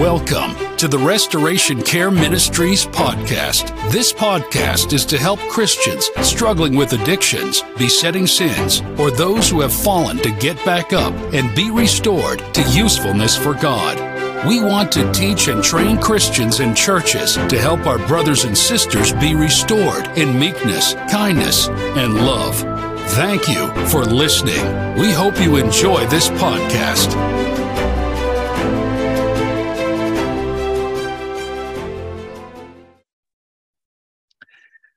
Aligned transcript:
Welcome 0.00 0.76
to 0.78 0.88
the 0.88 0.98
Restoration 0.98 1.80
Care 1.80 2.10
Ministries 2.10 2.84
podcast. 2.84 3.70
This 3.92 4.12
podcast 4.12 4.92
is 4.92 5.06
to 5.06 5.16
help 5.16 5.38
Christians 5.48 6.10
struggling 6.20 6.74
with 6.74 6.92
addictions, 6.94 7.62
besetting 7.78 8.26
sins, 8.26 8.80
or 8.98 9.12
those 9.12 9.48
who 9.48 9.60
have 9.60 9.72
fallen 9.72 10.16
to 10.16 10.32
get 10.32 10.56
back 10.64 10.92
up 10.92 11.14
and 11.32 11.54
be 11.54 11.70
restored 11.70 12.40
to 12.54 12.62
usefulness 12.72 13.36
for 13.36 13.54
God. 13.54 13.96
We 14.48 14.60
want 14.60 14.90
to 14.92 15.12
teach 15.12 15.46
and 15.46 15.62
train 15.62 15.98
Christians 15.98 16.58
and 16.58 16.76
churches 16.76 17.36
to 17.36 17.60
help 17.60 17.86
our 17.86 18.04
brothers 18.08 18.42
and 18.42 18.58
sisters 18.58 19.12
be 19.12 19.36
restored 19.36 20.08
in 20.18 20.36
meekness, 20.36 20.94
kindness, 21.08 21.68
and 21.68 22.16
love. 22.16 22.58
Thank 23.12 23.46
you 23.46 23.68
for 23.86 24.04
listening. 24.04 24.98
We 24.98 25.12
hope 25.12 25.40
you 25.40 25.54
enjoy 25.56 26.04
this 26.08 26.30
podcast. 26.30 27.43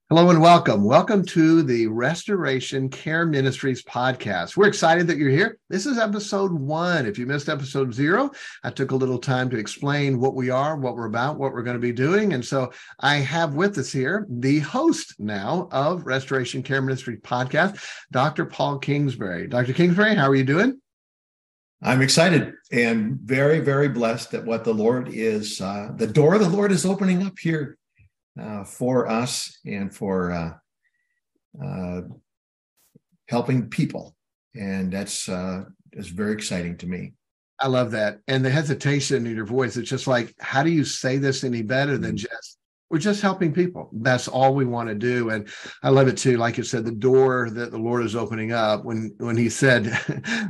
Hello 0.10 0.30
and 0.30 0.40
welcome. 0.40 0.86
Welcome 0.86 1.26
to 1.26 1.64
the 1.64 1.88
Restoration 1.88 2.88
Care 2.88 3.26
Ministries 3.26 3.84
podcast. 3.84 4.56
We're 4.56 4.70
excited 4.70 5.06
that 5.08 5.18
you're 5.18 5.30
here. 5.30 5.60
This 5.68 5.86
is 5.86 5.98
episode 5.98 6.54
one. 6.54 7.06
If 7.06 7.20
you 7.20 7.26
missed 7.26 7.50
episode 7.50 7.94
zero, 7.94 8.32
I 8.64 8.70
took 8.70 8.92
a 8.92 8.96
little 8.96 9.18
time 9.18 9.50
to 9.50 9.58
explain 9.58 10.18
what 10.18 10.34
we 10.34 10.50
are, 10.50 10.78
what 10.78 10.96
we're 10.96 11.08
about, 11.08 11.38
what 11.38 11.52
we're 11.52 11.62
going 11.62 11.76
to 11.76 11.82
be 11.82 11.92
doing. 11.92 12.32
And 12.32 12.46
so 12.46 12.72
I 13.02 13.16
have 13.16 13.56
with 13.56 13.78
us 13.78 13.92
here 13.92 14.26
the 14.30 14.60
host 14.60 15.16
now 15.20 15.68
of 15.74 16.06
Restoration 16.06 16.64
Care 16.64 16.82
Ministries 16.82 17.20
podcast, 17.20 17.86
Dr. 18.10 18.46
Paul 18.46 18.80
Kingsbury. 18.80 19.48
Dr. 19.48 19.74
Kingsbury, 19.74 20.16
how 20.16 20.30
are 20.30 20.36
you 20.36 20.46
doing? 20.46 20.80
I'm 21.82 22.02
excited 22.02 22.54
and 22.72 23.20
very, 23.20 23.60
very 23.60 23.90
blessed 23.90 24.36
at 24.36 24.46
what 24.46 24.64
the 24.64 24.74
Lord 24.74 25.10
is, 25.10 25.60
uh, 25.60 25.90
the 25.98 26.08
door 26.08 26.36
of 26.36 26.40
the 26.40 26.48
Lord 26.48 26.72
is 26.72 26.86
opening 26.86 27.24
up 27.24 27.38
here 27.38 27.78
uh, 28.40 28.64
for 28.64 29.08
us 29.08 29.58
and 29.66 29.94
for 29.94 30.32
uh, 30.32 30.54
uh, 31.64 32.02
helping 33.28 33.70
people, 33.70 34.16
and 34.56 34.92
that's 34.92 35.28
uh, 35.30 35.64
is 35.94 36.10
very 36.10 36.34
exciting 36.34 36.78
to 36.78 36.88
me. 36.88 37.14
I 37.60 37.68
love 37.68 37.92
that, 37.92 38.20
and 38.28 38.46
the 38.46 38.50
hesitation 38.50 39.26
in 39.26 39.36
your 39.36 39.46
voice. 39.46 39.78
It's 39.78 39.90
just 39.90 40.08
like, 40.08 40.34
how 40.40 40.64
do 40.64 40.70
you 40.70 40.84
say 40.84 41.18
this 41.18 41.44
any 41.44 41.64
better 41.64 41.98
than 41.98 42.16
mm-hmm. 42.16 42.28
just 42.28 42.58
we're 42.90 43.00
just 43.00 43.22
helping 43.22 43.54
people. 43.54 43.90
That's 43.92 44.28
all 44.28 44.56
we 44.56 44.66
want 44.66 44.90
to 44.90 44.96
do. 44.96 45.30
And 45.30 45.48
I 45.84 45.90
love 45.90 46.08
it 46.08 46.18
too. 46.18 46.38
Like 46.38 46.58
you 46.58 46.64
said, 46.64 46.86
the 46.86 46.92
door 46.92 47.50
that 47.50 47.72
the 47.72 47.78
Lord 47.78 48.04
is 48.04 48.16
opening 48.16 48.54
up 48.54 48.86
when, 48.86 49.14
when 49.18 49.36
he 49.36 49.50
said, 49.50 49.92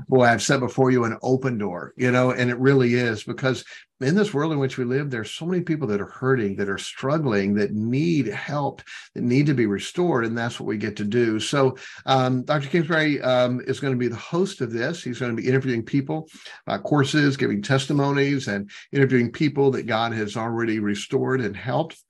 boy, 0.08 0.26
I've 0.26 0.44
set 0.44 0.60
before 0.60 0.92
you 0.92 1.06
an 1.06 1.18
open 1.24 1.58
door, 1.58 1.94
you 1.98 2.12
know, 2.12 2.32
and 2.32 2.52
it 2.52 2.60
really 2.60 2.94
is 2.94 3.24
because 3.24 3.64
in 4.00 4.14
this 4.14 4.34
world 4.34 4.52
in 4.52 4.60
which 4.60 4.78
we 4.78 4.84
live, 4.84 5.10
there's 5.10 5.32
so 5.32 5.46
many 5.46 5.64
people 5.64 5.88
that 5.88 6.02
are 6.02 6.06
hurting, 6.06 6.56
that 6.58 6.70
are 6.70 6.78
struggling, 6.78 7.56
that 7.56 7.74
need 7.74 8.28
help, 8.28 8.84
that 9.16 9.24
need 9.24 9.48
to 9.48 9.56
be 9.56 9.66
restored. 9.66 10.26
And 10.26 10.38
that's 10.38 10.60
what 10.60 10.68
we 10.68 10.78
get 10.78 10.96
to 10.98 11.04
do. 11.04 11.40
So 11.40 11.76
um, 12.06 12.44
Dr. 12.44 12.70
Kingsbury 12.70 13.20
um, 13.22 13.62
is 13.66 13.80
going 13.80 13.94
to 13.94 14.00
be 14.00 14.08
the 14.08 14.16
host 14.16 14.62
of 14.62 14.72
this. 14.72 15.04
He's 15.04 15.20
going 15.20 15.36
to 15.36 15.42
be 15.42 15.48
interviewing 15.48 15.84
people, 15.84 16.30
uh, 16.68 16.78
courses, 16.78 17.38
giving 17.38 17.64
testimonies, 17.64 18.48
and 18.48 18.70
interviewing 18.92 19.32
people 19.32 19.72
that 19.72 19.88
God 19.88 20.14
has 20.14 20.38
already 20.38 20.80
restored 20.80 21.42
and 21.42 21.58
helped. 21.58 22.04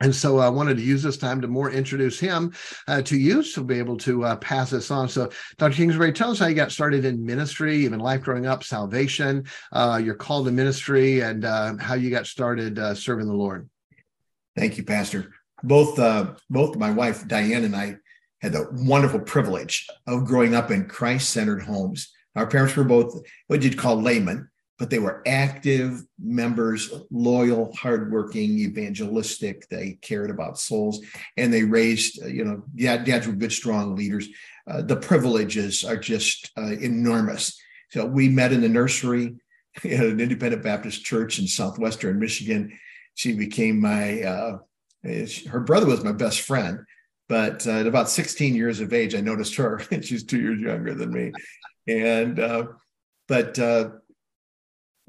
And 0.00 0.14
so 0.14 0.38
I 0.38 0.48
wanted 0.48 0.78
to 0.78 0.82
use 0.82 1.02
this 1.02 1.18
time 1.18 1.40
to 1.42 1.48
more 1.48 1.70
introduce 1.70 2.18
him 2.18 2.54
uh, 2.88 3.02
to 3.02 3.18
you, 3.18 3.42
so 3.42 3.62
be 3.62 3.78
able 3.78 3.98
to 3.98 4.24
uh, 4.24 4.36
pass 4.36 4.70
this 4.70 4.90
on. 4.90 5.08
So, 5.08 5.28
Dr. 5.58 5.74
Kingsbury, 5.74 6.12
tell 6.12 6.30
us 6.30 6.38
how 6.38 6.46
you 6.46 6.54
got 6.54 6.72
started 6.72 7.04
in 7.04 7.24
ministry, 7.24 7.76
even 7.76 8.00
life 8.00 8.22
growing 8.22 8.46
up, 8.46 8.64
salvation, 8.64 9.44
uh, 9.72 10.00
your 10.02 10.14
call 10.14 10.42
to 10.44 10.50
ministry, 10.50 11.20
and 11.20 11.44
uh, 11.44 11.74
how 11.78 11.94
you 11.94 12.08
got 12.10 12.26
started 12.26 12.78
uh, 12.78 12.94
serving 12.94 13.26
the 13.26 13.34
Lord. 13.34 13.68
Thank 14.56 14.78
you, 14.78 14.84
Pastor. 14.84 15.32
Both 15.62 15.98
uh, 15.98 16.34
both 16.48 16.76
my 16.76 16.90
wife 16.90 17.28
Diane 17.28 17.64
and 17.64 17.76
I 17.76 17.96
had 18.40 18.52
the 18.52 18.68
wonderful 18.72 19.20
privilege 19.20 19.86
of 20.06 20.24
growing 20.24 20.54
up 20.54 20.70
in 20.70 20.88
Christ-centered 20.88 21.62
homes. 21.62 22.10
Our 22.34 22.46
parents 22.46 22.74
were 22.74 22.84
both 22.84 23.20
what 23.48 23.62
you'd 23.62 23.76
call 23.76 24.00
laymen, 24.00 24.48
but 24.80 24.88
they 24.88 24.98
were 24.98 25.22
active 25.26 26.02
members, 26.18 26.90
loyal, 27.10 27.70
hardworking, 27.76 28.58
evangelistic. 28.58 29.68
They 29.68 29.98
cared 30.00 30.30
about 30.30 30.58
souls, 30.58 31.04
and 31.36 31.52
they 31.52 31.64
raised, 31.64 32.22
uh, 32.22 32.28
you 32.28 32.46
know, 32.46 32.64
yeah, 32.74 32.96
dads 32.96 33.26
were 33.26 33.34
good, 33.34 33.52
strong 33.52 33.94
leaders. 33.94 34.26
Uh, 34.66 34.80
the 34.80 34.96
privileges 34.96 35.84
are 35.84 35.98
just 35.98 36.50
uh, 36.56 36.72
enormous. 36.80 37.60
So 37.90 38.06
we 38.06 38.30
met 38.30 38.54
in 38.54 38.62
the 38.62 38.70
nursery 38.70 39.36
at 39.84 40.00
an 40.00 40.18
independent 40.18 40.62
Baptist 40.62 41.04
church 41.04 41.38
in 41.38 41.46
southwestern 41.46 42.18
Michigan. 42.18 42.72
She 43.14 43.34
became 43.34 43.82
my, 43.82 44.22
uh, 44.22 44.58
her 45.50 45.60
brother 45.60 45.86
was 45.86 46.02
my 46.02 46.12
best 46.12 46.40
friend. 46.40 46.78
But 47.28 47.66
uh, 47.66 47.80
at 47.80 47.86
about 47.86 48.08
16 48.08 48.54
years 48.54 48.80
of 48.80 48.94
age, 48.94 49.14
I 49.14 49.20
noticed 49.20 49.56
her, 49.56 49.82
and 49.90 50.02
she's 50.02 50.24
two 50.24 50.40
years 50.40 50.58
younger 50.58 50.94
than 50.94 51.12
me. 51.12 51.32
And, 51.86 52.40
uh, 52.40 52.64
but 53.28 53.58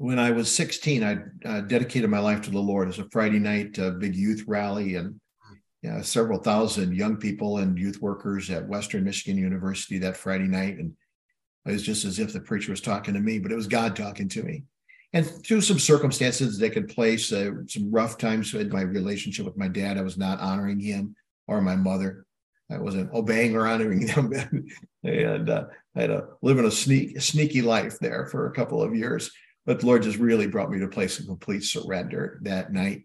when 0.02 0.18
I 0.18 0.32
was 0.32 0.52
16, 0.52 1.04
I 1.04 1.18
uh, 1.48 1.60
dedicated 1.60 2.10
my 2.10 2.18
life 2.18 2.40
to 2.42 2.50
the 2.50 2.58
Lord. 2.58 2.88
It 2.88 2.98
was 2.98 3.06
a 3.06 3.10
Friday 3.10 3.38
night 3.38 3.78
uh, 3.78 3.90
big 3.92 4.16
youth 4.16 4.42
rally 4.48 4.96
and 4.96 5.14
several 6.02 6.40
thousand 6.40 6.96
young 6.96 7.16
people 7.16 7.58
and 7.58 7.78
youth 7.78 8.02
workers 8.02 8.50
at 8.50 8.66
Western 8.66 9.04
Michigan 9.04 9.38
University 9.38 9.98
that 9.98 10.16
Friday 10.16 10.48
night. 10.48 10.78
And 10.78 10.92
it 11.66 11.72
was 11.72 11.84
just 11.84 12.04
as 12.04 12.18
if 12.18 12.32
the 12.32 12.40
preacher 12.40 12.72
was 12.72 12.80
talking 12.80 13.14
to 13.14 13.20
me, 13.20 13.38
but 13.38 13.52
it 13.52 13.56
was 13.56 13.68
God 13.68 13.94
talking 13.94 14.28
to 14.30 14.42
me. 14.42 14.64
And 15.12 15.24
through 15.24 15.60
some 15.60 15.78
circumstances 15.78 16.58
that 16.58 16.70
could 16.70 16.88
place, 16.88 17.32
uh, 17.32 17.50
some 17.68 17.88
rough 17.92 18.18
times 18.18 18.52
in 18.54 18.70
my 18.70 18.80
relationship 18.80 19.46
with 19.46 19.56
my 19.56 19.68
dad, 19.68 19.98
I 19.98 20.02
was 20.02 20.18
not 20.18 20.40
honoring 20.40 20.80
him 20.80 21.14
or 21.46 21.60
my 21.60 21.76
mother. 21.76 22.26
I 22.72 22.78
wasn't 22.78 23.14
obeying 23.14 23.54
or 23.54 23.68
honoring 23.68 24.06
them. 24.06 24.32
and 25.04 25.48
uh, 25.48 25.66
I 25.94 26.00
had 26.00 26.06
to 26.08 26.24
live 26.42 26.58
in 26.58 26.64
a 26.64 26.72
sneak, 26.72 27.20
sneaky 27.20 27.62
life 27.62 28.00
there 28.00 28.26
for 28.26 28.48
a 28.48 28.52
couple 28.52 28.82
of 28.82 28.96
years. 28.96 29.30
But 29.64 29.80
the 29.80 29.86
Lord 29.86 30.02
just 30.02 30.18
really 30.18 30.46
brought 30.46 30.70
me 30.70 30.78
to 30.78 30.86
a 30.86 30.90
place 30.90 31.18
of 31.18 31.26
complete 31.26 31.62
surrender 31.62 32.40
that 32.42 32.72
night. 32.72 33.04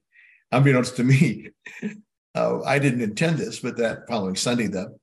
Unbeknownst 0.52 0.96
to 0.98 1.04
me, 1.04 1.50
uh, 2.36 2.62
I 2.64 2.80
didn't 2.80 3.02
intend 3.02 3.38
this, 3.38 3.60
but 3.60 3.78
that 3.78 4.08
following 4.08 4.36
Sunday, 4.36 4.68
the 4.68 4.98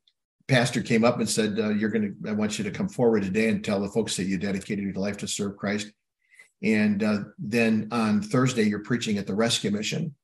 pastor 0.48 0.82
came 0.82 1.04
up 1.04 1.18
and 1.18 1.28
said, 1.28 1.58
uh, 1.58 1.70
"You're 1.70 1.90
going 1.90 2.16
to. 2.22 2.30
I 2.30 2.32
want 2.32 2.58
you 2.58 2.64
to 2.64 2.70
come 2.70 2.88
forward 2.88 3.22
today 3.22 3.48
and 3.48 3.64
tell 3.64 3.80
the 3.80 3.88
folks 3.88 4.16
that 4.16 4.24
you 4.24 4.38
dedicated 4.38 4.84
your 4.84 4.94
life 4.94 5.18
to 5.18 5.28
serve 5.28 5.56
Christ." 5.56 5.92
And 6.62 7.02
uh, 7.02 7.18
then 7.38 7.88
on 7.90 8.22
Thursday, 8.22 8.62
you're 8.62 8.80
preaching 8.80 9.18
at 9.18 9.26
the 9.26 9.34
Rescue 9.34 9.70
Mission. 9.70 10.14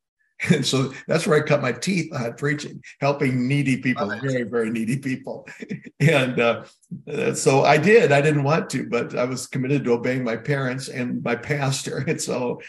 And 0.49 0.65
so 0.65 0.93
that's 1.07 1.27
where 1.27 1.43
I 1.43 1.47
cut 1.47 1.61
my 1.61 1.73
teeth 1.73 2.13
on 2.15 2.35
preaching, 2.35 2.83
helping 3.01 3.47
needy 3.47 3.77
people, 3.77 4.09
very, 4.21 4.45
very 4.45 4.71
needy 4.71 4.99
people. 4.99 5.47
And 6.01 6.41
uh, 6.41 6.65
so 7.35 7.65
I 7.65 7.77
did. 7.77 8.11
I 8.11 8.21
didn't 8.21 8.45
want 8.45 8.71
to, 8.71 8.89
but 8.89 9.15
I 9.15 9.25
was 9.25 9.47
committed 9.47 9.85
to 9.85 9.93
obeying 9.93 10.25
my 10.25 10.37
parents 10.37 10.89
and 10.89 11.23
my 11.23 11.37
pastor. 11.37 12.05
And 12.11 12.21
so, 12.21 12.61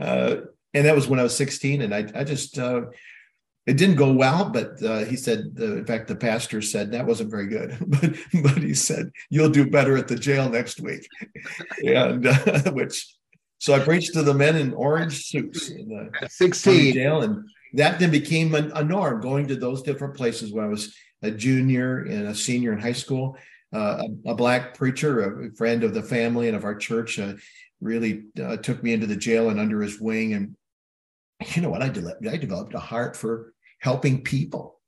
uh, 0.00 0.36
and 0.74 0.86
that 0.86 0.94
was 0.94 1.06
when 1.06 1.20
I 1.20 1.22
was 1.22 1.36
16. 1.36 1.82
And 1.82 1.94
I, 1.94 2.06
I 2.14 2.24
just, 2.24 2.58
uh, 2.58 2.82
it 3.66 3.76
didn't 3.76 3.96
go 3.96 4.12
well, 4.12 4.50
but 4.50 4.82
uh, 4.82 5.04
he 5.04 5.16
said, 5.16 5.54
uh, 5.58 5.76
in 5.76 5.86
fact, 5.86 6.08
the 6.08 6.16
pastor 6.16 6.60
said 6.60 6.90
that 6.90 7.06
wasn't 7.06 7.30
very 7.30 7.46
good, 7.46 7.76
but 7.86 8.16
but 8.42 8.58
he 8.58 8.74
said 8.74 9.12
you'll 9.30 9.50
do 9.50 9.70
better 9.70 9.96
at 9.96 10.08
the 10.08 10.16
jail 10.16 10.48
next 10.48 10.80
week, 10.80 11.06
and 11.86 12.26
uh, 12.26 12.72
which 12.72 13.14
so 13.62 13.74
I 13.74 13.78
preached 13.78 14.14
to 14.14 14.24
the 14.24 14.34
men 14.34 14.56
in 14.56 14.74
orange 14.74 15.26
suits 15.26 15.70
in 15.70 15.88
the 15.88 16.28
16 16.28 16.94
jail, 16.94 17.22
and 17.22 17.48
that 17.74 18.00
then 18.00 18.10
became 18.10 18.52
a, 18.56 18.68
a, 18.74 18.82
norm. 18.82 19.20
Going 19.20 19.46
to 19.46 19.54
those 19.54 19.82
different 19.82 20.16
places 20.16 20.52
when 20.52 20.64
I 20.64 20.68
was 20.68 20.92
a 21.22 21.30
junior 21.30 22.00
and 22.00 22.26
a 22.26 22.34
senior 22.34 22.72
in 22.72 22.80
high 22.80 22.90
school. 22.90 23.36
Uh, 23.72 24.02
a, 24.26 24.30
a, 24.30 24.34
black 24.34 24.76
preacher, 24.76 25.44
a 25.44 25.54
friend 25.54 25.84
of 25.84 25.94
the 25.94 26.02
family 26.02 26.48
and 26.48 26.56
of 26.56 26.64
our 26.64 26.74
church, 26.74 27.20
uh, 27.20 27.34
really 27.80 28.24
uh, 28.42 28.56
took 28.56 28.82
me 28.82 28.94
into 28.94 29.06
the 29.06 29.14
jail 29.14 29.48
and 29.48 29.60
under 29.60 29.80
his 29.80 30.00
wing. 30.00 30.34
And 30.34 30.56
you 31.54 31.62
know 31.62 31.70
what? 31.70 31.82
I, 31.82 31.88
de- 31.88 32.28
I 32.28 32.38
developed 32.38 32.74
a 32.74 32.80
heart 32.80 33.16
for 33.16 33.54
helping 33.78 34.24
people. 34.24 34.80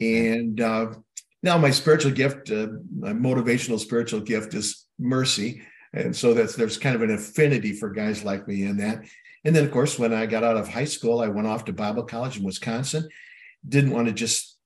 And 0.00 0.58
uh, 0.62 0.94
now 1.42 1.58
my 1.58 1.72
spiritual 1.72 2.12
gift, 2.12 2.50
uh, 2.50 2.68
my 2.90 3.12
motivational 3.12 3.78
spiritual 3.78 4.20
gift 4.20 4.54
is 4.54 4.86
mercy 4.98 5.60
and 5.92 6.14
so 6.14 6.34
that's 6.34 6.54
there's 6.54 6.78
kind 6.78 6.94
of 6.94 7.02
an 7.02 7.10
affinity 7.10 7.72
for 7.72 7.90
guys 7.90 8.24
like 8.24 8.46
me 8.46 8.64
in 8.64 8.76
that. 8.78 9.04
And 9.44 9.54
then 9.54 9.64
of 9.64 9.70
course 9.70 9.98
when 9.98 10.12
i 10.12 10.26
got 10.26 10.44
out 10.44 10.56
of 10.56 10.68
high 10.68 10.84
school 10.84 11.20
i 11.20 11.28
went 11.28 11.46
off 11.46 11.64
to 11.66 11.72
bible 11.72 12.04
college 12.04 12.38
in 12.38 12.44
wisconsin. 12.44 13.08
Didn't 13.66 13.92
want 13.92 14.08
to 14.08 14.12
just 14.12 14.56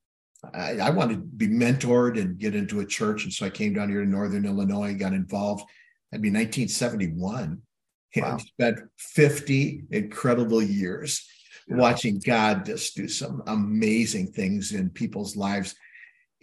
I, 0.52 0.78
I 0.78 0.90
wanted 0.90 1.14
to 1.14 1.20
be 1.20 1.46
mentored 1.46 2.20
and 2.20 2.38
get 2.38 2.56
into 2.56 2.80
a 2.80 2.86
church. 2.86 3.24
And 3.24 3.32
so 3.32 3.46
i 3.46 3.50
came 3.50 3.74
down 3.74 3.90
here 3.90 4.00
to 4.00 4.08
northern 4.08 4.46
illinois 4.46 4.94
got 4.94 5.12
involved 5.12 5.64
that'd 6.10 6.22
be 6.22 6.28
1971 6.28 7.62
wow. 8.16 8.30
and 8.32 8.40
spent 8.40 8.78
50 8.98 9.84
incredible 9.90 10.62
years 10.62 11.26
yeah. 11.68 11.76
watching 11.76 12.18
god 12.18 12.66
just 12.66 12.96
do 12.96 13.08
some 13.08 13.42
amazing 13.46 14.32
things 14.32 14.72
in 14.72 14.90
people's 14.90 15.36
lives. 15.36 15.75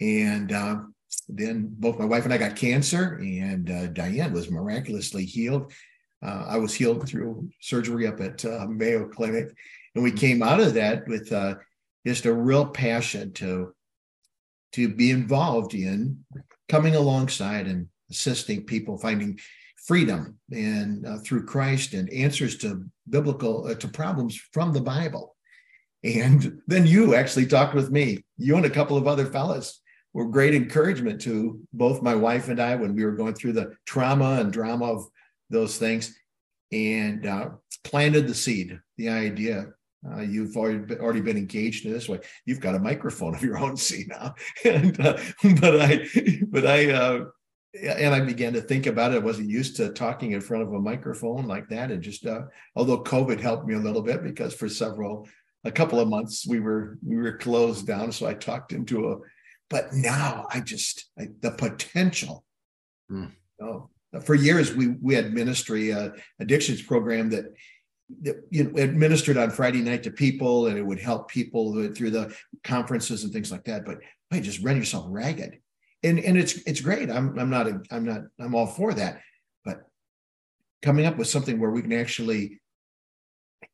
And 0.00 0.50
uh, 0.50 0.76
then 1.28 1.68
both 1.78 1.98
my 1.98 2.04
wife 2.04 2.24
and 2.24 2.32
I 2.32 2.38
got 2.38 2.56
cancer, 2.56 3.18
and 3.22 3.70
uh, 3.70 3.86
Diane 3.88 4.32
was 4.32 4.50
miraculously 4.50 5.24
healed. 5.24 5.72
Uh, 6.22 6.44
I 6.48 6.58
was 6.58 6.74
healed 6.74 7.08
through 7.08 7.48
surgery 7.60 8.06
up 8.06 8.20
at 8.20 8.44
uh, 8.44 8.66
Mayo 8.66 9.08
Clinic, 9.08 9.48
and 9.94 10.04
we 10.04 10.12
came 10.12 10.42
out 10.42 10.60
of 10.60 10.74
that 10.74 11.06
with 11.08 11.32
uh, 11.32 11.54
just 12.06 12.26
a 12.26 12.32
real 12.32 12.66
passion 12.66 13.32
to 13.34 13.74
to 14.72 14.88
be 14.88 15.10
involved 15.10 15.74
in 15.74 16.24
coming 16.68 16.94
alongside 16.94 17.66
and 17.66 17.88
assisting 18.10 18.64
people 18.64 18.96
finding 18.96 19.38
freedom 19.84 20.38
and 20.52 21.06
uh, 21.06 21.18
through 21.18 21.44
Christ 21.44 21.94
and 21.94 22.12
answers 22.12 22.56
to 22.58 22.84
biblical 23.08 23.66
uh, 23.66 23.74
to 23.74 23.88
problems 23.88 24.40
from 24.52 24.72
the 24.72 24.80
Bible. 24.80 25.34
And 26.04 26.60
then 26.66 26.86
you 26.86 27.14
actually 27.14 27.46
talked 27.46 27.74
with 27.74 27.90
me. 27.90 28.24
You 28.36 28.56
and 28.56 28.66
a 28.66 28.70
couple 28.70 28.96
of 28.96 29.08
other 29.08 29.26
fellas 29.26 29.79
were 30.12 30.28
great 30.28 30.54
encouragement 30.54 31.20
to 31.22 31.60
both 31.72 32.02
my 32.02 32.14
wife 32.14 32.48
and 32.48 32.60
I 32.60 32.74
when 32.74 32.94
we 32.94 33.04
were 33.04 33.12
going 33.12 33.34
through 33.34 33.52
the 33.52 33.74
trauma 33.86 34.40
and 34.40 34.52
drama 34.52 34.86
of 34.86 35.06
those 35.50 35.78
things, 35.78 36.14
and 36.72 37.26
uh, 37.26 37.50
planted 37.84 38.26
the 38.26 38.34
seed, 38.34 38.78
the 38.96 39.08
idea. 39.08 39.66
Uh, 40.08 40.20
you've 40.20 40.56
already 40.56 40.78
been, 40.78 40.98
already 40.98 41.20
been 41.20 41.36
engaged 41.36 41.84
in 41.84 41.92
this 41.92 42.08
way. 42.08 42.20
You've 42.46 42.60
got 42.60 42.74
a 42.74 42.78
microphone 42.78 43.34
of 43.34 43.42
your 43.42 43.58
own, 43.58 43.76
see 43.76 44.06
now. 44.08 44.34
and 44.64 44.98
uh, 45.00 45.18
but 45.60 45.80
I, 45.80 46.06
but 46.48 46.66
I, 46.66 46.90
uh, 46.90 47.24
and 47.82 48.14
I 48.14 48.20
began 48.20 48.52
to 48.54 48.60
think 48.60 48.86
about 48.86 49.12
it. 49.12 49.16
I 49.16 49.24
wasn't 49.24 49.50
used 49.50 49.76
to 49.76 49.90
talking 49.90 50.32
in 50.32 50.40
front 50.40 50.62
of 50.62 50.72
a 50.72 50.80
microphone 50.80 51.46
like 51.46 51.68
that, 51.68 51.90
and 51.90 52.02
just 52.02 52.26
uh, 52.26 52.42
although 52.74 53.02
COVID 53.02 53.40
helped 53.40 53.66
me 53.66 53.74
a 53.74 53.80
little 53.80 54.02
bit 54.02 54.22
because 54.22 54.54
for 54.54 54.68
several 54.68 55.28
a 55.64 55.70
couple 55.70 56.00
of 56.00 56.08
months 56.08 56.46
we 56.46 56.60
were 56.60 56.98
we 57.06 57.16
were 57.16 57.36
closed 57.36 57.86
down 57.86 58.10
so 58.10 58.26
i 58.26 58.32
talked 58.32 58.72
into 58.72 59.10
a 59.10 59.16
but 59.70 59.92
now 59.94 60.46
i 60.50 60.60
just 60.60 61.10
I, 61.18 61.28
the 61.40 61.52
potential 61.52 62.44
mm. 63.10 63.30
know, 63.58 63.90
for 64.22 64.34
years 64.34 64.74
we 64.74 64.88
we 65.00 65.14
had 65.14 65.32
ministry 65.32 65.92
uh, 65.92 66.10
addictions 66.38 66.82
program 66.82 67.30
that 67.30 67.54
that 68.22 68.36
you 68.50 68.64
know 68.64 68.82
administered 68.82 69.36
on 69.36 69.50
friday 69.50 69.80
night 69.80 70.02
to 70.02 70.10
people 70.10 70.66
and 70.66 70.76
it 70.76 70.84
would 70.84 71.00
help 71.00 71.30
people 71.30 71.72
through 71.94 72.10
the 72.10 72.34
conferences 72.64 73.24
and 73.24 73.32
things 73.32 73.50
like 73.50 73.64
that. 73.64 73.84
But 73.84 73.98
hey 74.30 74.40
just 74.40 74.62
run 74.62 74.76
yourself 74.76 75.06
ragged. 75.08 75.58
And 76.02 76.18
and 76.18 76.36
it's 76.36 76.54
it's 76.66 76.80
great. 76.80 77.10
I'm 77.10 77.38
i'm 77.38 77.50
not 77.50 77.66
a, 77.66 77.80
i'm 77.90 78.04
not 78.04 78.22
i'm 78.38 78.54
all 78.54 78.66
for 78.66 78.94
that. 78.94 79.20
But 79.64 79.82
coming 80.82 81.06
up 81.06 81.16
with 81.16 81.28
something 81.28 81.60
where 81.60 81.70
we 81.70 81.82
can 81.82 81.92
actually 81.92 82.60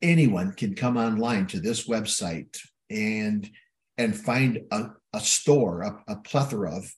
anyone 0.02 0.52
can 0.52 0.74
come 0.74 0.96
online 0.96 1.46
to 1.48 1.60
this 1.60 1.86
website 1.86 2.58
and 2.90 3.48
and 3.98 4.16
find 4.16 4.60
a, 4.70 4.90
a 5.16 5.20
store, 5.20 5.82
a, 5.82 6.12
a 6.12 6.16
plethora 6.16 6.76
of, 6.76 6.94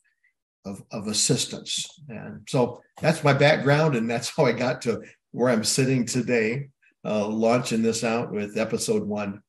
of, 0.65 0.83
of 0.91 1.07
assistance. 1.07 1.87
And 2.09 2.47
so 2.49 2.83
that's 3.01 3.25
my 3.25 3.33
background, 3.33 3.95
and 3.95 4.11
that's 4.11 4.31
how 4.35 4.45
I 4.45 4.53
got 4.53 4.83
to 4.83 5.01
where 5.31 5.51
I'm 5.51 5.65
sitting 5.65 6.05
today, 6.05 6.69
uh, 7.05 7.27
launching 7.29 7.83
this 7.83 8.03
out 8.03 8.33
with 8.33 8.59
episode 8.59 9.05
one 9.05 9.43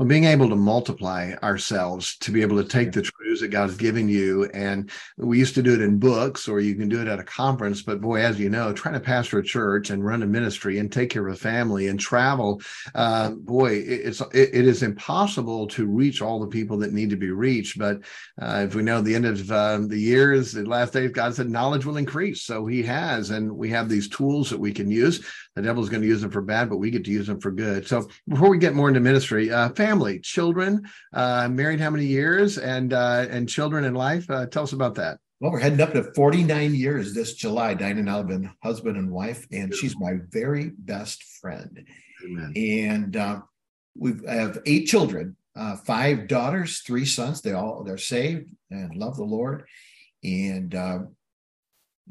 well, 0.00 0.08
being 0.08 0.24
able 0.24 0.48
to 0.48 0.56
multiply 0.56 1.34
ourselves 1.42 2.16
to 2.20 2.30
be 2.30 2.40
able 2.40 2.56
to 2.56 2.66
take 2.66 2.90
the 2.90 3.02
truths 3.02 3.42
that 3.42 3.48
God's 3.48 3.76
given 3.76 4.08
you. 4.08 4.46
And 4.54 4.90
we 5.18 5.38
used 5.38 5.54
to 5.56 5.62
do 5.62 5.74
it 5.74 5.82
in 5.82 5.98
books 5.98 6.48
or 6.48 6.58
you 6.58 6.74
can 6.74 6.88
do 6.88 7.02
it 7.02 7.06
at 7.06 7.18
a 7.18 7.22
conference. 7.22 7.82
But 7.82 8.00
boy, 8.00 8.22
as 8.22 8.40
you 8.40 8.48
know, 8.48 8.72
trying 8.72 8.94
to 8.94 9.00
pastor 9.00 9.40
a 9.40 9.44
church 9.44 9.90
and 9.90 10.02
run 10.02 10.22
a 10.22 10.26
ministry 10.26 10.78
and 10.78 10.90
take 10.90 11.10
care 11.10 11.28
of 11.28 11.34
a 11.34 11.36
family 11.36 11.88
and 11.88 12.00
travel, 12.00 12.62
uh, 12.94 13.32
boy, 13.32 13.72
it's 13.72 14.22
it, 14.32 14.54
it 14.54 14.66
is 14.66 14.82
impossible 14.82 15.66
to 15.66 15.84
reach 15.84 16.22
all 16.22 16.40
the 16.40 16.46
people 16.46 16.78
that 16.78 16.94
need 16.94 17.10
to 17.10 17.16
be 17.16 17.30
reached. 17.30 17.78
But 17.78 17.98
uh, 18.40 18.64
if 18.66 18.74
we 18.74 18.80
know 18.80 19.02
the 19.02 19.14
end 19.14 19.26
of 19.26 19.52
um, 19.52 19.86
the 19.86 20.00
years, 20.00 20.52
the 20.52 20.64
last 20.64 20.94
days, 20.94 21.10
God 21.10 21.34
said 21.34 21.50
knowledge 21.50 21.84
will 21.84 21.98
increase. 21.98 22.40
So 22.40 22.64
he 22.64 22.82
has. 22.84 23.28
And 23.28 23.54
we 23.54 23.68
have 23.68 23.90
these 23.90 24.08
tools 24.08 24.48
that 24.48 24.60
we 24.60 24.72
can 24.72 24.90
use. 24.90 25.26
The 25.60 25.66
devil's 25.66 25.90
going 25.90 26.00
to 26.00 26.08
use 26.08 26.22
them 26.22 26.30
for 26.30 26.40
bad, 26.40 26.70
but 26.70 26.78
we 26.78 26.90
get 26.90 27.04
to 27.04 27.10
use 27.10 27.26
them 27.26 27.38
for 27.38 27.50
good. 27.50 27.86
So 27.86 28.08
before 28.26 28.48
we 28.48 28.56
get 28.56 28.72
more 28.72 28.88
into 28.88 29.00
ministry, 29.00 29.52
uh, 29.52 29.68
family, 29.70 30.18
children, 30.18 30.88
uh, 31.12 31.50
married 31.50 31.80
how 31.80 31.90
many 31.90 32.06
years, 32.06 32.56
and 32.56 32.94
uh, 32.94 33.26
and 33.28 33.46
children 33.46 33.84
in 33.84 33.92
life. 33.92 34.24
Uh, 34.30 34.46
tell 34.46 34.62
us 34.62 34.72
about 34.72 34.94
that. 34.94 35.18
Well, 35.38 35.52
we're 35.52 35.58
heading 35.58 35.82
up 35.82 35.92
to 35.92 36.14
49 36.14 36.74
years 36.74 37.12
this 37.12 37.34
July. 37.34 37.74
Diane 37.74 37.98
and 37.98 38.08
I 38.08 38.16
have 38.16 38.28
been 38.28 38.50
husband 38.62 38.96
and 38.96 39.10
wife, 39.10 39.46
and 39.52 39.74
she's 39.74 39.98
my 39.98 40.14
very 40.30 40.70
best 40.78 41.22
friend. 41.42 41.86
Amen. 42.24 42.52
And 42.56 43.16
uh, 43.16 43.40
we 43.94 44.14
have 44.26 44.60
eight 44.64 44.86
children, 44.86 45.36
uh, 45.54 45.76
five 45.76 46.26
daughters, 46.26 46.78
three 46.86 47.04
sons. 47.04 47.42
They 47.42 47.52
all 47.52 47.84
they're 47.84 47.98
saved 47.98 48.48
and 48.70 48.96
love 48.96 49.16
the 49.16 49.24
Lord, 49.24 49.66
and 50.24 50.74
uh, 50.74 50.98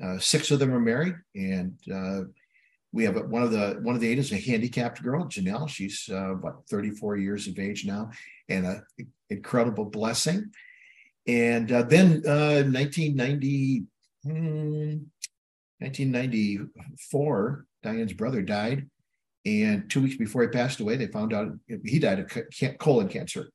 uh, 0.04 0.19
six 0.19 0.51
of 0.51 0.60
them 0.60 0.72
are 0.72 0.80
married. 0.80 1.16
And 1.34 1.80
uh, 1.92 2.22
we 2.91 3.03
have 3.03 3.15
one 3.27 3.44
of 3.44 3.51
the 3.51 3.80
one 3.81 3.95
of 3.95 4.01
the 4.01 4.09
eight 4.09 4.18
is 4.18 4.31
a 4.31 4.38
handicapped 4.38 5.03
girl, 5.03 5.25
Janelle. 5.25 5.69
She's 5.69 6.09
uh, 6.12 6.31
about 6.33 6.63
34 6.69 7.18
years 7.18 7.47
of 7.47 7.59
age 7.59 7.86
now, 7.86 8.09
and 8.47 8.65
an 8.65 8.83
incredible 9.30 9.86
blessing. 9.86 10.51
And 11.27 11.71
uh, 11.71 11.83
then 11.83 12.24
uh, 12.25 12.63
1990, 12.65 13.83
hmm, 14.24 14.97
1994, 15.77 17.65
Diane's 17.83 18.13
brother 18.13 18.41
died, 18.41 18.89
and 19.45 19.88
two 19.89 20.01
weeks 20.01 20.18
before 20.18 20.41
he 20.41 20.47
passed 20.47 20.80
away, 20.80 20.95
they 20.95 21.07
found 21.07 21.33
out 21.33 21.51
he 21.86 22.00
died 22.00 22.19
of 22.19 22.77
colon 22.80 23.07
cancer, 23.07 23.51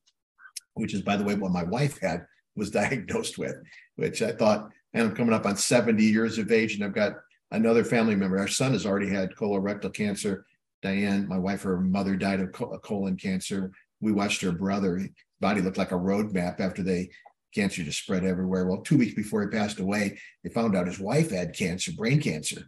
which 0.75 0.95
is, 0.95 1.03
by 1.03 1.17
the 1.17 1.25
way, 1.25 1.35
what 1.35 1.51
my 1.51 1.65
wife 1.65 1.99
had 2.01 2.25
was 2.55 2.71
diagnosed 2.73 3.37
with. 3.37 3.57
Which 3.97 4.23
I 4.23 4.31
thought, 4.31 4.71
and 4.93 5.09
I'm 5.09 5.17
coming 5.17 5.35
up 5.35 5.47
on 5.47 5.57
70 5.57 6.05
years 6.05 6.39
of 6.39 6.53
age, 6.53 6.77
and 6.77 6.85
I've 6.85 6.95
got 6.95 7.15
another 7.51 7.85
family 7.85 8.17
member. 8.17 8.39
Our 8.39 8.49
son 8.49 8.73
has 8.73 8.87
already 8.87 9.09
had 9.09 9.35
colorectal 9.35 9.93
cancer. 9.93 10.47
Diane, 10.83 11.27
my 11.29 11.39
wife, 11.39 11.63
her 11.63 11.81
mother 11.81 12.17
died 12.17 12.41
of 12.41 12.53
colon 12.53 13.17
cancer. 13.17 13.73
We 14.01 14.13
watched 14.13 14.43
her 14.43 14.53
brother. 14.53 15.09
Body 15.41 15.61
looked 15.61 15.79
like 15.79 15.93
a 15.93 15.97
road 15.97 16.33
map 16.33 16.61
after 16.61 16.83
they 16.83 17.11
cancer 17.55 17.83
just 17.83 18.03
spread 18.03 18.25
everywhere. 18.25 18.67
Well, 18.67 18.83
two 18.83 18.99
weeks 18.99 19.15
before 19.15 19.43
he 19.43 19.49
passed 19.49 19.81
away, 19.81 20.19
they 20.43 20.51
found 20.51 20.77
out 20.77 20.87
his 20.87 20.99
wife 20.99 21.31
had 21.31 21.57
cancer, 21.57 21.93
brain 21.93 22.21
cancer. 22.21 22.67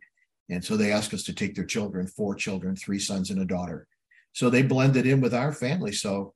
And 0.49 0.65
so 0.65 0.77
they 0.77 0.93
asked 0.93 1.13
us 1.13 1.25
to 1.25 1.35
take 1.35 1.55
their 1.55 1.65
children, 1.65 2.07
four 2.07 2.35
children, 2.35 2.77
three 2.77 3.01
sons 3.01 3.31
and 3.31 3.41
a 3.41 3.45
daughter. 3.45 3.87
So 4.33 4.49
they 4.49 4.63
blended 4.63 5.07
in 5.07 5.21
with 5.21 5.35
our 5.35 5.53
family. 5.53 5.93
So 5.93 6.35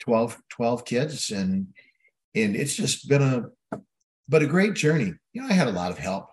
12, 0.00 0.38
12 0.50 0.84
kids. 0.84 1.30
And 1.30 1.68
and 2.34 2.54
it's 2.54 2.76
just 2.76 3.08
been 3.08 3.22
a 3.22 3.78
but 4.28 4.42
a 4.42 4.46
great 4.46 4.74
journey. 4.74 5.12
You 5.32 5.42
know, 5.42 5.48
I 5.48 5.52
had 5.52 5.66
a 5.66 5.72
lot 5.72 5.90
of 5.90 5.98
help 5.98 6.28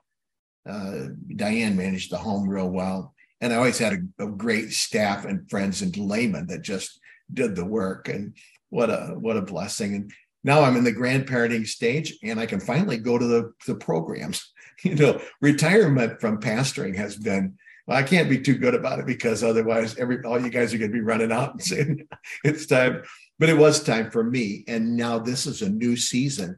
uh, 0.67 1.07
Diane 1.35 1.75
managed 1.75 2.11
the 2.11 2.17
home 2.17 2.47
real 2.47 2.69
well. 2.69 3.13
And 3.41 3.53
I 3.53 3.57
always 3.57 3.77
had 3.77 3.93
a, 3.93 4.25
a, 4.25 4.27
great 4.27 4.71
staff 4.71 5.25
and 5.25 5.49
friends 5.49 5.81
and 5.81 5.95
laymen 5.95 6.47
that 6.47 6.63
just 6.63 6.99
did 7.31 7.55
the 7.55 7.65
work. 7.65 8.09
And 8.09 8.35
what 8.69 8.89
a 8.89 9.15
what 9.17 9.37
a 9.37 9.41
blessing. 9.41 9.95
And 9.95 10.11
now 10.43 10.63
I'm 10.63 10.75
in 10.75 10.83
the 10.83 10.93
grandparenting 10.93 11.67
stage 11.67 12.17
and 12.23 12.39
I 12.39 12.45
can 12.45 12.59
finally 12.59 12.97
go 12.97 13.17
to 13.17 13.25
the, 13.25 13.53
the 13.65 13.75
programs. 13.75 14.51
You 14.83 14.93
know, 14.93 15.19
retirement 15.41 16.21
from 16.21 16.39
pastoring 16.39 16.95
has 16.97 17.15
been 17.15 17.57
well, 17.87 17.97
I 17.97 18.03
can't 18.03 18.29
be 18.29 18.39
too 18.39 18.57
good 18.57 18.75
about 18.75 18.99
it 18.99 19.07
because 19.07 19.43
otherwise 19.43 19.97
every 19.97 20.23
all 20.23 20.39
you 20.39 20.51
guys 20.51 20.71
are 20.71 20.77
going 20.77 20.91
to 20.91 20.95
be 20.95 21.01
running 21.01 21.31
out 21.31 21.53
and 21.53 21.63
saying 21.63 22.07
it's 22.43 22.67
time. 22.67 23.01
But 23.39 23.49
it 23.49 23.57
was 23.57 23.83
time 23.83 24.11
for 24.11 24.23
me. 24.23 24.65
And 24.67 24.95
now 24.95 25.19
this 25.19 25.47
is 25.47 25.63
a 25.63 25.69
new 25.69 25.95
season. 25.95 26.57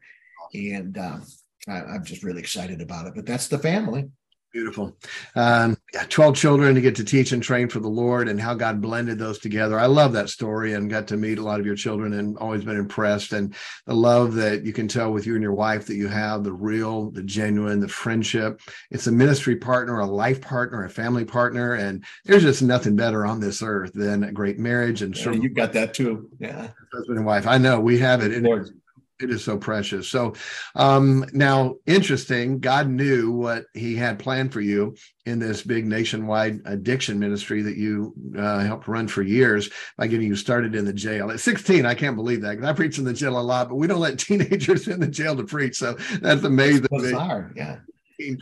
And 0.54 0.98
um, 0.98 1.24
I, 1.70 1.96
am 1.96 2.04
just 2.04 2.24
really 2.24 2.40
excited 2.40 2.82
about 2.82 3.08
it. 3.08 3.14
But 3.16 3.26
that's 3.26 3.48
the 3.48 3.60
family. 3.60 4.10
Beautiful. 4.52 4.98
Um, 5.36 5.78
yeah, 5.94 6.06
12 6.10 6.36
children 6.36 6.74
to 6.74 6.82
get 6.82 6.96
to 6.96 7.04
teach 7.04 7.34
and 7.34 7.44
train 7.44 7.70
for 7.70 7.80
the 7.80 7.88
Lord 7.88 8.28
and 8.28 8.42
how 8.42 8.56
God 8.56 8.82
blended 8.82 9.20
those 9.20 9.38
together. 9.38 9.80
I 9.80 9.86
love 9.86 10.12
that 10.14 10.30
story 10.30 10.74
and 10.74 10.90
got 10.90 11.08
to 11.10 11.18
meet 11.18 11.38
a 11.38 11.44
lot 11.44 11.60
of 11.60 11.68
your 11.68 11.76
children 11.76 12.14
and 12.14 12.36
always 12.40 12.64
been 12.64 12.76
impressed. 12.76 13.32
And 13.34 13.54
the 13.86 13.94
love 13.94 14.34
that 14.36 14.66
you 14.66 14.74
can 14.74 14.88
tell 14.88 15.12
with 15.14 15.28
you 15.28 15.36
and 15.36 15.44
your 15.44 15.54
wife 15.54 15.86
that 15.86 15.98
you 15.98 16.08
have, 16.08 16.44
the 16.44 16.52
real, 16.52 17.12
the 17.12 17.22
genuine, 17.22 17.80
the 17.80 17.88
friendship. 17.88 18.60
It's 18.90 19.06
a 19.06 19.12
ministry 19.12 19.56
partner, 19.56 20.00
a 20.00 20.08
life 20.08 20.42
partner, 20.42 20.84
a 20.84 20.90
family 20.90 21.26
partner. 21.26 21.76
And 21.76 22.04
there's 22.26 22.42
just 22.42 22.64
nothing 22.64 22.96
better 22.96 23.28
on 23.28 23.40
this 23.40 23.62
earth 23.62 23.92
than 23.94 24.24
a 24.24 24.32
great 24.32 24.58
marriage. 24.58 25.04
And 25.04 25.16
yeah, 25.16 25.34
you've 25.34 25.54
got 25.54 25.74
that 25.74 25.94
too. 25.94 26.28
Yeah. 26.40 26.70
Husband 26.92 27.18
and 27.18 27.26
wife. 27.26 27.46
I 27.46 27.60
know 27.60 27.80
we 27.80 28.00
have 28.00 28.24
it. 28.24 28.34
And 28.34 28.79
it 29.20 29.30
is 29.30 29.44
so 29.44 29.58
precious. 29.58 30.08
So 30.08 30.34
um, 30.76 31.26
now, 31.34 31.76
interesting. 31.86 32.60
God 32.60 32.90
knew 32.90 33.32
what 33.32 33.66
He 33.74 33.96
had 33.96 34.20
planned 34.20 34.54
for 34.54 34.62
you 34.62 34.96
in 35.26 35.40
this 35.40 35.62
big 35.62 35.86
nationwide 35.86 36.62
addiction 36.66 37.20
ministry 37.20 37.62
that 37.62 37.78
you 37.78 38.14
uh, 38.38 38.60
helped 38.60 38.88
run 38.88 39.08
for 39.08 39.22
years 39.22 39.70
by 39.98 40.08
getting 40.08 40.28
you 40.28 40.36
started 40.36 40.74
in 40.74 40.86
the 40.86 40.94
jail 40.94 41.32
at 41.32 41.40
16. 41.40 41.86
I 41.86 41.94
can't 41.94 42.16
believe 42.16 42.42
that 42.42 42.52
because 42.52 42.70
I 42.70 42.74
preach 42.74 42.98
in 42.98 43.04
the 43.04 43.14
jail 43.14 43.38
a 43.38 43.42
lot, 43.42 43.70
but 43.70 43.76
we 43.76 43.88
don't 43.88 44.00
let 44.00 44.20
teenagers 44.20 44.88
in 44.88 45.00
the 45.00 45.08
jail 45.08 45.36
to 45.36 45.44
preach. 45.44 45.78
So 45.78 45.94
that's 46.22 46.44
amazing. 46.44 46.88
Bizarre. 46.90 47.52
Yeah. 47.56 47.80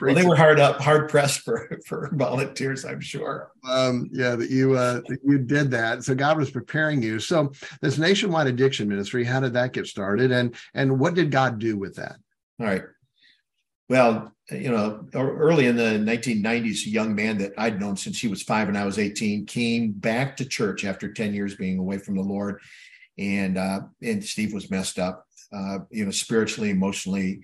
Well, 0.01 0.15
they 0.15 0.25
were 0.25 0.35
hard 0.35 0.59
up, 0.59 0.79
hard 0.79 1.09
pressed 1.09 1.41
for 1.41 1.79
for 1.85 2.09
volunteers, 2.13 2.85
I'm 2.85 3.01
sure. 3.01 3.51
Um, 3.67 4.09
yeah, 4.11 4.35
that 4.35 4.49
you 4.49 4.75
uh, 4.75 5.01
that 5.07 5.19
you 5.23 5.37
did 5.37 5.71
that. 5.71 6.03
So 6.03 6.15
God 6.15 6.37
was 6.37 6.49
preparing 6.49 7.01
you. 7.01 7.19
So 7.19 7.51
this 7.81 7.97
nationwide 7.97 8.47
addiction 8.47 8.87
ministry, 8.87 9.23
how 9.23 9.39
did 9.39 9.53
that 9.53 9.73
get 9.73 9.87
started, 9.87 10.31
and 10.31 10.55
and 10.73 10.99
what 10.99 11.13
did 11.13 11.31
God 11.31 11.59
do 11.59 11.77
with 11.77 11.95
that? 11.95 12.17
All 12.59 12.65
right. 12.65 12.83
Well, 13.89 14.33
you 14.51 14.69
know, 14.69 15.05
early 15.13 15.65
in 15.65 15.77
the 15.77 15.83
1990s, 15.83 16.85
a 16.85 16.89
young 16.89 17.15
man 17.15 17.37
that 17.37 17.53
I'd 17.57 17.79
known 17.79 17.95
since 17.95 18.19
he 18.19 18.27
was 18.27 18.43
five 18.43 18.67
and 18.67 18.77
I 18.77 18.85
was 18.85 18.99
18 18.99 19.45
came 19.45 19.91
back 19.91 20.35
to 20.37 20.45
church 20.45 20.83
after 20.83 21.11
10 21.11 21.33
years 21.33 21.55
being 21.55 21.77
away 21.79 21.97
from 21.97 22.15
the 22.15 22.21
Lord. 22.21 22.59
And 23.17 23.57
uh, 23.57 23.81
and 24.01 24.23
Steve 24.23 24.53
was 24.53 24.69
messed 24.69 24.99
up, 24.99 25.25
uh, 25.53 25.79
you 25.89 26.05
know, 26.05 26.11
spiritually, 26.11 26.69
emotionally, 26.69 27.41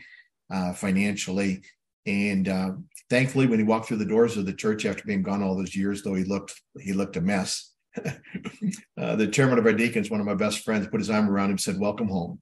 uh, 0.52 0.74
financially. 0.74 1.64
And 2.06 2.48
uh, 2.50 2.72
thankfully, 3.10 3.48
when 3.48 3.60
he 3.60 3.66
walked 3.66 3.88
through 3.88 3.98
the 3.98 4.06
doors 4.06 4.38
of 4.38 4.46
the 4.46 4.54
church 4.54 4.86
after 4.86 5.04
being 5.06 5.24
gone 5.24 5.42
all 5.42 5.56
those 5.56 5.76
years, 5.76 6.02
though 6.02 6.16
he 6.16 6.24
looked 6.24 6.60
he 6.80 6.94
looked 6.94 7.18
a 7.18 7.22
mess. 7.22 7.72
uh, 8.98 9.16
the 9.16 9.28
chairman 9.28 9.60
of 9.60 9.66
our 9.66 9.74
deacons, 9.74 10.10
one 10.10 10.20
of 10.20 10.26
my 10.26 10.34
best 10.34 10.64
friends, 10.64 10.88
put 10.88 11.00
his 11.00 11.10
arm 11.10 11.30
around 11.30 11.52
him, 11.52 11.58
said, 11.58 11.80
"Welcome 11.80 12.10
home." 12.10 12.42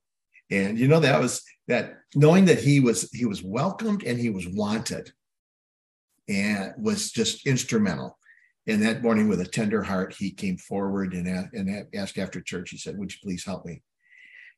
And 0.50 0.80
you 0.80 0.88
know 0.88 1.00
that 1.00 1.20
was 1.20 1.44
that 1.68 2.00
knowing 2.15 2.46
that 2.46 2.60
he 2.60 2.80
was 2.80 3.10
he 3.12 3.25
was 3.25 3.44
welcomed 3.44 4.03
and 4.03 4.20
he 4.20 4.30
was 4.30 4.48
wanted, 4.48 5.12
and 6.27 6.74
was 6.77 7.12
just 7.12 7.46
instrumental. 7.46 8.18
And 8.68 8.82
that 8.84 9.01
morning, 9.01 9.27
with 9.27 9.41
a 9.41 9.46
tender 9.46 9.82
heart, 9.84 10.15
he 10.18 10.32
came 10.32 10.58
forward 10.58 11.13
and 11.13 11.27
and 11.53 11.88
asked 11.94 12.18
after 12.18 12.41
church. 12.41 12.72
He 12.72 12.77
said, 12.77 12.98
"Would 12.98 13.12
you 13.12 13.20
please 13.22 13.46
help 13.46 13.65
me?" 13.65 13.84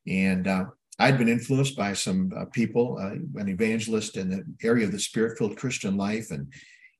And 0.06 0.46
uh, 0.46 0.64
I'd 0.98 1.18
been 1.18 1.28
influenced 1.28 1.76
by 1.76 1.92
some 1.92 2.32
uh, 2.36 2.44
people, 2.52 2.98
uh, 3.00 3.40
an 3.40 3.48
evangelist 3.48 4.16
in 4.16 4.30
the 4.30 4.44
area 4.66 4.86
of 4.86 4.92
the 4.92 4.98
spirit-filled 4.98 5.56
Christian 5.56 5.96
life, 5.96 6.30
and 6.30 6.52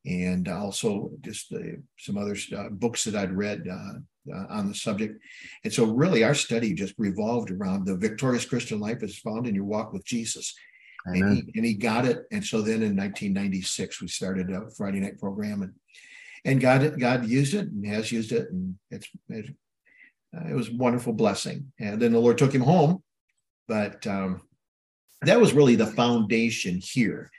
and 0.06 0.48
also 0.48 1.10
just 1.22 1.52
uh, 1.52 1.58
some 1.98 2.18
other 2.18 2.36
uh, 2.56 2.68
books 2.70 3.04
that 3.04 3.14
I'd 3.14 3.32
read 3.32 3.66
uh, 3.70 4.34
uh, 4.34 4.46
on 4.50 4.68
the 4.68 4.74
subject. 4.74 5.18
And 5.62 5.72
so, 5.72 5.86
really, 5.86 6.24
our 6.24 6.34
study 6.34 6.74
just 6.74 6.94
revolved 6.98 7.50
around 7.50 7.86
the 7.86 7.96
victorious 7.96 8.44
Christian 8.44 8.80
life 8.80 9.02
is 9.02 9.18
found 9.18 9.46
in 9.46 9.54
your 9.54 9.64
walk 9.64 9.92
with 9.92 10.04
Jesus. 10.04 10.54
And 11.06 11.36
he, 11.36 11.52
and 11.54 11.66
he, 11.66 11.74
got 11.74 12.06
it. 12.06 12.20
And 12.32 12.42
so 12.42 12.62
then 12.62 12.82
in 12.82 12.96
1996, 12.96 14.00
we 14.00 14.08
started 14.08 14.50
a 14.50 14.70
Friday 14.70 15.00
night 15.00 15.18
program, 15.20 15.60
and 15.60 15.74
and 16.46 16.60
God 16.60 16.98
God 16.98 17.26
used 17.26 17.52
it 17.52 17.68
and 17.68 17.86
has 17.86 18.10
used 18.10 18.32
it, 18.32 18.50
and 18.50 18.76
it's 18.90 19.06
it, 19.28 19.54
it 20.48 20.54
was 20.54 20.70
a 20.70 20.76
wonderful 20.76 21.12
blessing. 21.12 21.72
And 21.78 22.00
then 22.00 22.12
the 22.12 22.18
Lord 22.18 22.38
took 22.38 22.54
him 22.54 22.62
home 22.62 23.03
but 23.68 24.06
um, 24.06 24.42
that 25.22 25.40
was 25.40 25.52
really 25.52 25.76
the 25.76 25.86
foundation 25.86 26.80
here. 26.82 27.30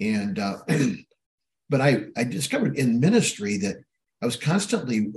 And 0.00 0.38
uh, 0.38 0.58
but 1.70 1.80
I 1.80 2.04
I 2.16 2.24
discovered 2.24 2.76
in 2.76 3.00
ministry 3.00 3.56
that 3.58 3.76
I 4.22 4.26
was 4.26 4.36
constantly 4.36 5.12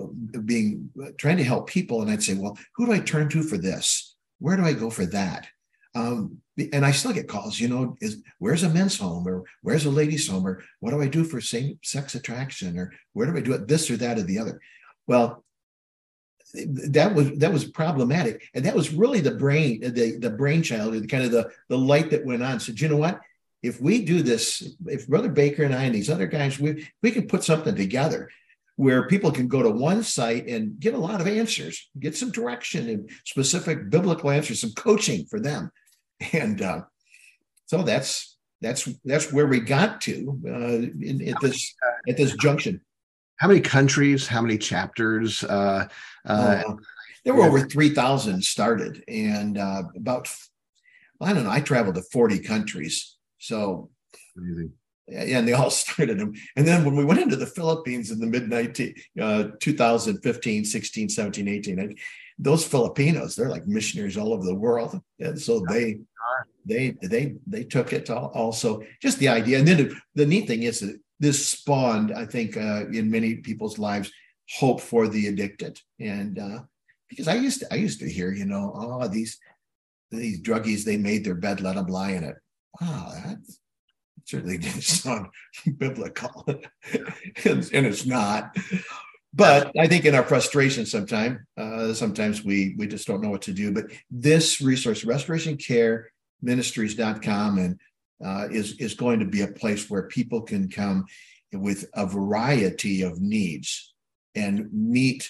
being 0.45 0.89
trying 1.17 1.37
to 1.37 1.43
help 1.43 1.67
people, 1.67 2.01
and 2.01 2.09
I'd 2.09 2.23
say, 2.23 2.35
well, 2.35 2.57
who 2.75 2.85
do 2.85 2.93
I 2.93 2.99
turn 2.99 3.29
to 3.29 3.43
for 3.43 3.57
this? 3.57 4.15
Where 4.39 4.55
do 4.55 4.63
I 4.63 4.73
go 4.73 4.89
for 4.89 5.05
that? 5.07 5.47
Um, 5.95 6.37
and 6.71 6.85
I 6.85 6.91
still 6.91 7.13
get 7.13 7.27
calls, 7.27 7.59
you 7.59 7.67
know, 7.67 7.95
is 8.01 8.21
where's 8.39 8.63
a 8.63 8.69
men's 8.69 8.97
home 8.97 9.27
or 9.27 9.43
where's 9.61 9.85
a 9.85 9.91
ladies' 9.91 10.27
home 10.27 10.45
or 10.45 10.63
what 10.79 10.91
do 10.91 11.01
I 11.01 11.07
do 11.07 11.23
for 11.23 11.39
same 11.41 11.79
sex 11.83 12.15
attraction 12.15 12.77
or 12.77 12.91
where 13.13 13.27
do 13.27 13.37
I 13.37 13.41
do 13.41 13.53
it 13.53 13.67
this 13.67 13.91
or 13.91 13.97
that 13.97 14.17
or 14.17 14.23
the 14.23 14.39
other? 14.39 14.59
Well, 15.07 15.43
that 16.53 17.15
was 17.15 17.31
that 17.37 17.51
was 17.51 17.65
problematic. 17.65 18.49
And 18.53 18.65
that 18.65 18.75
was 18.75 18.93
really 18.93 19.21
the 19.21 19.35
brain 19.35 19.81
the 19.81 20.17
the 20.17 20.29
brainchild 20.29 20.93
the 20.93 21.07
kind 21.07 21.23
of 21.23 21.31
the 21.31 21.51
the 21.69 21.77
light 21.77 22.11
that 22.11 22.25
went 22.25 22.43
on. 22.43 22.59
Said 22.59 22.79
you 22.79 22.89
know 22.89 22.97
what? 22.97 23.19
If 23.61 23.81
we 23.81 24.03
do 24.03 24.21
this 24.21 24.75
if 24.87 25.07
brother 25.07 25.29
baker 25.29 25.63
and 25.63 25.73
i 25.73 25.83
and 25.83 25.95
these 25.95 26.09
other 26.09 26.27
guys 26.27 26.59
we 26.59 26.87
we 27.01 27.11
can 27.11 27.27
put 27.27 27.43
something 27.43 27.75
together 27.75 28.29
where 28.75 29.07
people 29.07 29.31
can 29.31 29.47
go 29.47 29.61
to 29.63 29.69
one 29.69 30.03
site 30.03 30.47
and 30.47 30.79
get 30.79 30.93
a 30.93 30.97
lot 30.97 31.21
of 31.21 31.27
answers 31.27 31.89
get 31.99 32.15
some 32.15 32.31
direction 32.31 32.89
and 32.89 33.09
specific 33.25 33.89
biblical 33.89 34.29
answers 34.29 34.61
some 34.61 34.73
coaching 34.73 35.25
for 35.25 35.39
them. 35.39 35.71
And 36.31 36.61
uh, 36.61 36.81
so 37.65 37.81
that's 37.83 38.37
that's 38.61 38.87
that's 39.03 39.33
where 39.33 39.47
we 39.47 39.59
got 39.59 40.01
to 40.01 40.39
uh, 40.47 41.03
in, 41.05 41.27
at 41.27 41.41
this 41.41 41.73
at 42.07 42.17
this 42.17 42.35
junction 42.35 42.81
how 43.43 43.49
many 43.49 43.59
countries 43.59 44.25
how 44.25 44.41
many 44.41 44.57
chapters 44.57 45.43
uh, 45.43 45.85
uh, 46.25 46.61
oh, 46.65 46.79
there 47.25 47.33
were 47.33 47.43
over 47.43 47.59
3000 47.59 48.41
started 48.41 49.03
and 49.09 49.57
uh, 49.57 49.83
about 49.97 50.33
i 51.19 51.33
don't 51.33 51.43
know 51.43 51.51
i 51.51 51.59
traveled 51.59 51.95
to 51.95 52.01
40 52.01 52.39
countries 52.39 53.17
so. 53.39 53.89
Yeah, 55.05 55.39
and 55.39 55.45
they 55.45 55.51
all 55.51 55.69
started 55.83 56.17
them 56.19 56.31
and 56.55 56.65
then 56.65 56.85
when 56.85 56.95
we 56.95 57.03
went 57.03 57.19
into 57.19 57.35
the 57.35 57.45
philippines 57.45 58.11
in 58.11 58.19
the 58.21 58.27
mid 58.27 58.49
19 58.49 58.95
uh, 59.21 59.43
2015 59.59 60.63
16 60.63 61.09
17 61.09 61.47
18 61.49 61.95
those 62.39 62.65
filipinos 62.65 63.35
they're 63.35 63.49
like 63.49 63.67
missionaries 63.67 64.15
all 64.15 64.31
over 64.31 64.45
the 64.45 64.55
world 64.55 65.01
and 65.19 65.37
so 65.37 65.61
they 65.67 65.99
they 66.65 66.95
they 67.01 67.35
they 67.45 67.63
took 67.65 67.91
it 67.91 68.09
also. 68.09 68.81
Just 69.01 69.19
the 69.19 69.27
idea 69.27 69.59
and 69.59 69.67
then 69.67 69.93
the 70.15 70.25
neat 70.25 70.47
thing 70.47 70.63
is 70.63 70.79
that 70.79 70.97
this 71.23 71.47
spawned, 71.47 72.11
I 72.11 72.25
think, 72.25 72.57
uh, 72.57 72.87
in 72.91 73.09
many 73.09 73.35
people's 73.35 73.79
lives, 73.79 74.11
hope 74.57 74.81
for 74.81 75.07
the 75.07 75.27
addicted. 75.27 75.79
And 75.97 76.37
uh, 76.37 76.59
because 77.09 77.29
I 77.29 77.35
used 77.35 77.61
to, 77.61 77.73
I 77.73 77.77
used 77.77 78.01
to 78.01 78.09
hear, 78.09 78.33
you 78.33 78.45
know, 78.45 78.73
oh, 78.75 79.07
these 79.07 79.39
these 80.11 80.41
druggies, 80.41 80.83
they 80.83 80.97
made 80.97 81.23
their 81.23 81.35
bed, 81.35 81.61
let 81.61 81.75
them 81.75 81.87
lie 81.87 82.11
in 82.11 82.25
it. 82.25 82.35
Wow, 82.79 83.13
that 83.25 83.37
certainly 84.25 84.57
didn't 84.65 84.83
sound 84.83 85.27
biblical, 85.77 86.43
and, 86.47 87.69
and, 87.73 87.85
it's 87.87 88.05
not. 88.05 88.55
But 89.33 89.71
I 89.79 89.87
think 89.87 90.03
in 90.03 90.15
our 90.15 90.23
frustration, 90.23 90.85
sometimes, 90.85 91.39
uh, 91.57 91.93
sometimes 91.93 92.43
we 92.43 92.75
we 92.77 92.85
just 92.85 93.07
don't 93.07 93.21
know 93.21 93.29
what 93.29 93.43
to 93.43 93.53
do. 93.53 93.71
But 93.71 93.85
this 94.11 94.59
resource, 94.59 95.05
Restoration 95.05 95.55
Care 95.55 96.11
Ministries.com, 96.41 97.59
and 97.59 97.79
uh, 98.23 98.47
is 98.51 98.77
is 98.79 98.93
going 98.93 99.19
to 99.19 99.25
be 99.25 99.41
a 99.41 99.47
place 99.47 99.89
where 99.89 100.03
people 100.03 100.41
can 100.41 100.69
come 100.69 101.05
with 101.51 101.85
a 101.93 102.05
variety 102.05 103.01
of 103.01 103.21
needs 103.21 103.93
and 104.35 104.71
meet 104.71 105.29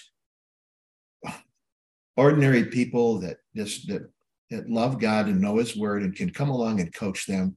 ordinary 2.16 2.64
people 2.64 3.18
that 3.18 3.38
just 3.54 3.88
that 3.88 4.10
that 4.50 4.68
love 4.68 5.00
God 5.00 5.26
and 5.26 5.40
know 5.40 5.58
His 5.58 5.76
Word 5.76 6.02
and 6.02 6.14
can 6.14 6.30
come 6.30 6.50
along 6.50 6.80
and 6.80 6.94
coach 6.94 7.26
them 7.26 7.56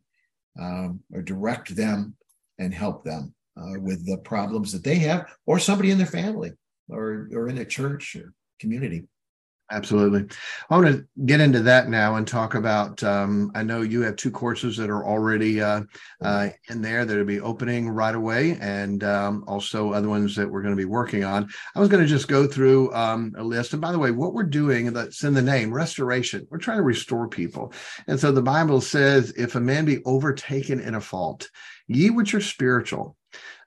um, 0.59 1.01
or 1.13 1.21
direct 1.21 1.75
them 1.75 2.15
and 2.57 2.73
help 2.73 3.03
them 3.03 3.33
uh, 3.57 3.79
with 3.79 4.05
the 4.05 4.17
problems 4.17 4.71
that 4.71 4.83
they 4.83 4.95
have, 4.95 5.29
or 5.45 5.59
somebody 5.59 5.91
in 5.91 5.97
their 5.97 6.07
family, 6.07 6.51
or 6.89 7.29
or 7.33 7.49
in 7.49 7.57
a 7.57 7.65
church 7.65 8.15
or 8.15 8.33
community. 8.59 9.03
Absolutely. 9.69 10.25
I 10.69 10.77
want 10.77 10.87
to 10.87 11.05
get 11.25 11.41
into 11.41 11.59
that 11.63 11.89
now 11.89 12.15
and 12.15 12.25
talk 12.25 12.55
about. 12.55 13.03
Um, 13.03 13.51
I 13.53 13.63
know 13.63 13.81
you 13.81 14.01
have 14.03 14.15
two 14.15 14.31
courses 14.31 14.77
that 14.77 14.89
are 14.89 15.05
already 15.05 15.61
uh, 15.61 15.81
uh, 16.21 16.49
in 16.69 16.81
there 16.81 17.03
that 17.03 17.17
will 17.17 17.25
be 17.25 17.41
opening 17.41 17.89
right 17.89 18.15
away, 18.15 18.57
and 18.61 19.03
um, 19.03 19.43
also 19.45 19.91
other 19.91 20.07
ones 20.07 20.37
that 20.37 20.49
we're 20.49 20.61
going 20.61 20.73
to 20.73 20.81
be 20.81 20.85
working 20.85 21.25
on. 21.25 21.49
I 21.75 21.81
was 21.81 21.89
going 21.89 22.01
to 22.01 22.07
just 22.09 22.29
go 22.29 22.47
through 22.47 22.93
um, 22.93 23.33
a 23.37 23.43
list. 23.43 23.73
And 23.73 23.81
by 23.81 23.91
the 23.91 23.99
way, 23.99 24.11
what 24.11 24.33
we're 24.33 24.43
doing 24.43 24.93
that's 24.93 25.25
in 25.25 25.33
the 25.33 25.41
name 25.41 25.73
restoration, 25.73 26.47
we're 26.49 26.59
trying 26.59 26.77
to 26.77 26.83
restore 26.83 27.27
people. 27.27 27.73
And 28.07 28.17
so 28.17 28.31
the 28.31 28.41
Bible 28.41 28.79
says, 28.79 29.33
if 29.35 29.55
a 29.55 29.59
man 29.59 29.83
be 29.83 30.01
overtaken 30.05 30.79
in 30.79 30.95
a 30.95 31.01
fault, 31.01 31.49
ye 31.87 32.09
which 32.09 32.33
are 32.33 32.41
spiritual, 32.41 33.17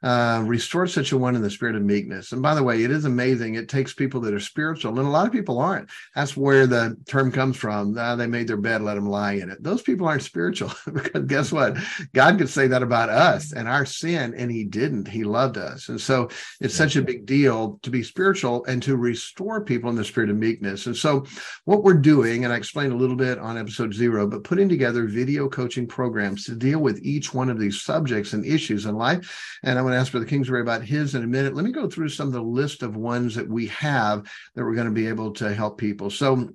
uh, 0.02 0.42
restore 0.46 0.86
such 0.86 1.12
a 1.12 1.18
one 1.18 1.36
in 1.36 1.42
the 1.42 1.50
spirit 1.50 1.76
of 1.76 1.82
meekness. 1.82 2.32
And 2.32 2.40
by 2.40 2.54
the 2.54 2.62
way, 2.62 2.82
it 2.82 2.90
is 2.90 3.04
amazing. 3.04 3.54
It 3.54 3.68
takes 3.68 3.92
people 3.92 4.20
that 4.22 4.32
are 4.32 4.40
spiritual, 4.40 4.98
and 4.98 5.06
a 5.06 5.10
lot 5.10 5.26
of 5.26 5.32
people 5.32 5.58
aren't. 5.58 5.90
That's 6.14 6.36
where 6.36 6.66
the 6.66 6.96
term 7.06 7.30
comes 7.30 7.56
from. 7.56 7.96
Ah, 7.98 8.16
they 8.16 8.26
made 8.26 8.48
their 8.48 8.56
bed, 8.56 8.82
let 8.82 8.94
them 8.94 9.08
lie 9.08 9.32
in 9.32 9.50
it. 9.50 9.62
Those 9.62 9.82
people 9.82 10.06
aren't 10.06 10.22
spiritual 10.22 10.72
because 10.92 11.26
guess 11.26 11.52
what? 11.52 11.76
God 12.14 12.38
could 12.38 12.48
say 12.48 12.66
that 12.68 12.82
about 12.82 13.10
us 13.10 13.52
and 13.52 13.68
our 13.68 13.84
sin, 13.84 14.34
and 14.34 14.50
He 14.50 14.64
didn't. 14.64 15.06
He 15.06 15.24
loved 15.24 15.58
us. 15.58 15.88
And 15.88 16.00
so 16.00 16.30
it's 16.60 16.74
such 16.74 16.96
a 16.96 17.02
big 17.02 17.26
deal 17.26 17.78
to 17.82 17.90
be 17.90 18.02
spiritual 18.02 18.64
and 18.64 18.82
to 18.84 18.96
restore 18.96 19.62
people 19.62 19.90
in 19.90 19.96
the 19.96 20.04
spirit 20.04 20.30
of 20.30 20.36
meekness. 20.36 20.86
And 20.86 20.96
so 20.96 21.26
what 21.64 21.84
we're 21.84 21.94
doing, 21.94 22.44
and 22.44 22.52
I 22.52 22.56
explained 22.56 22.92
a 22.92 22.96
little 22.96 23.16
bit 23.16 23.38
on 23.38 23.58
episode 23.58 23.92
zero, 23.92 24.26
but 24.26 24.44
putting 24.44 24.68
together 24.68 25.06
video 25.06 25.48
coaching 25.48 25.86
programs 25.86 26.44
to 26.44 26.54
deal 26.54 26.78
with 26.78 27.00
each 27.02 27.34
one 27.34 27.50
of 27.50 27.58
these 27.58 27.82
subjects 27.82 28.32
and 28.32 28.46
issues 28.46 28.86
in 28.86 28.96
life. 28.96 29.58
And 29.62 29.78
I'm 29.78 29.89
going 29.90 29.98
to 29.98 30.02
ask 30.02 30.12
Brother 30.12 30.26
Kingsbury 30.26 30.60
about 30.60 30.84
his 30.84 31.16
in 31.16 31.24
a 31.24 31.26
minute. 31.26 31.54
Let 31.54 31.64
me 31.64 31.72
go 31.72 31.88
through 31.88 32.10
some 32.10 32.28
of 32.28 32.32
the 32.32 32.42
list 32.42 32.84
of 32.84 32.94
ones 32.96 33.34
that 33.34 33.48
we 33.48 33.66
have 33.68 34.30
that 34.54 34.64
we're 34.64 34.74
going 34.74 34.86
to 34.86 34.92
be 34.92 35.08
able 35.08 35.32
to 35.32 35.52
help 35.52 35.78
people. 35.78 36.10
So 36.10 36.48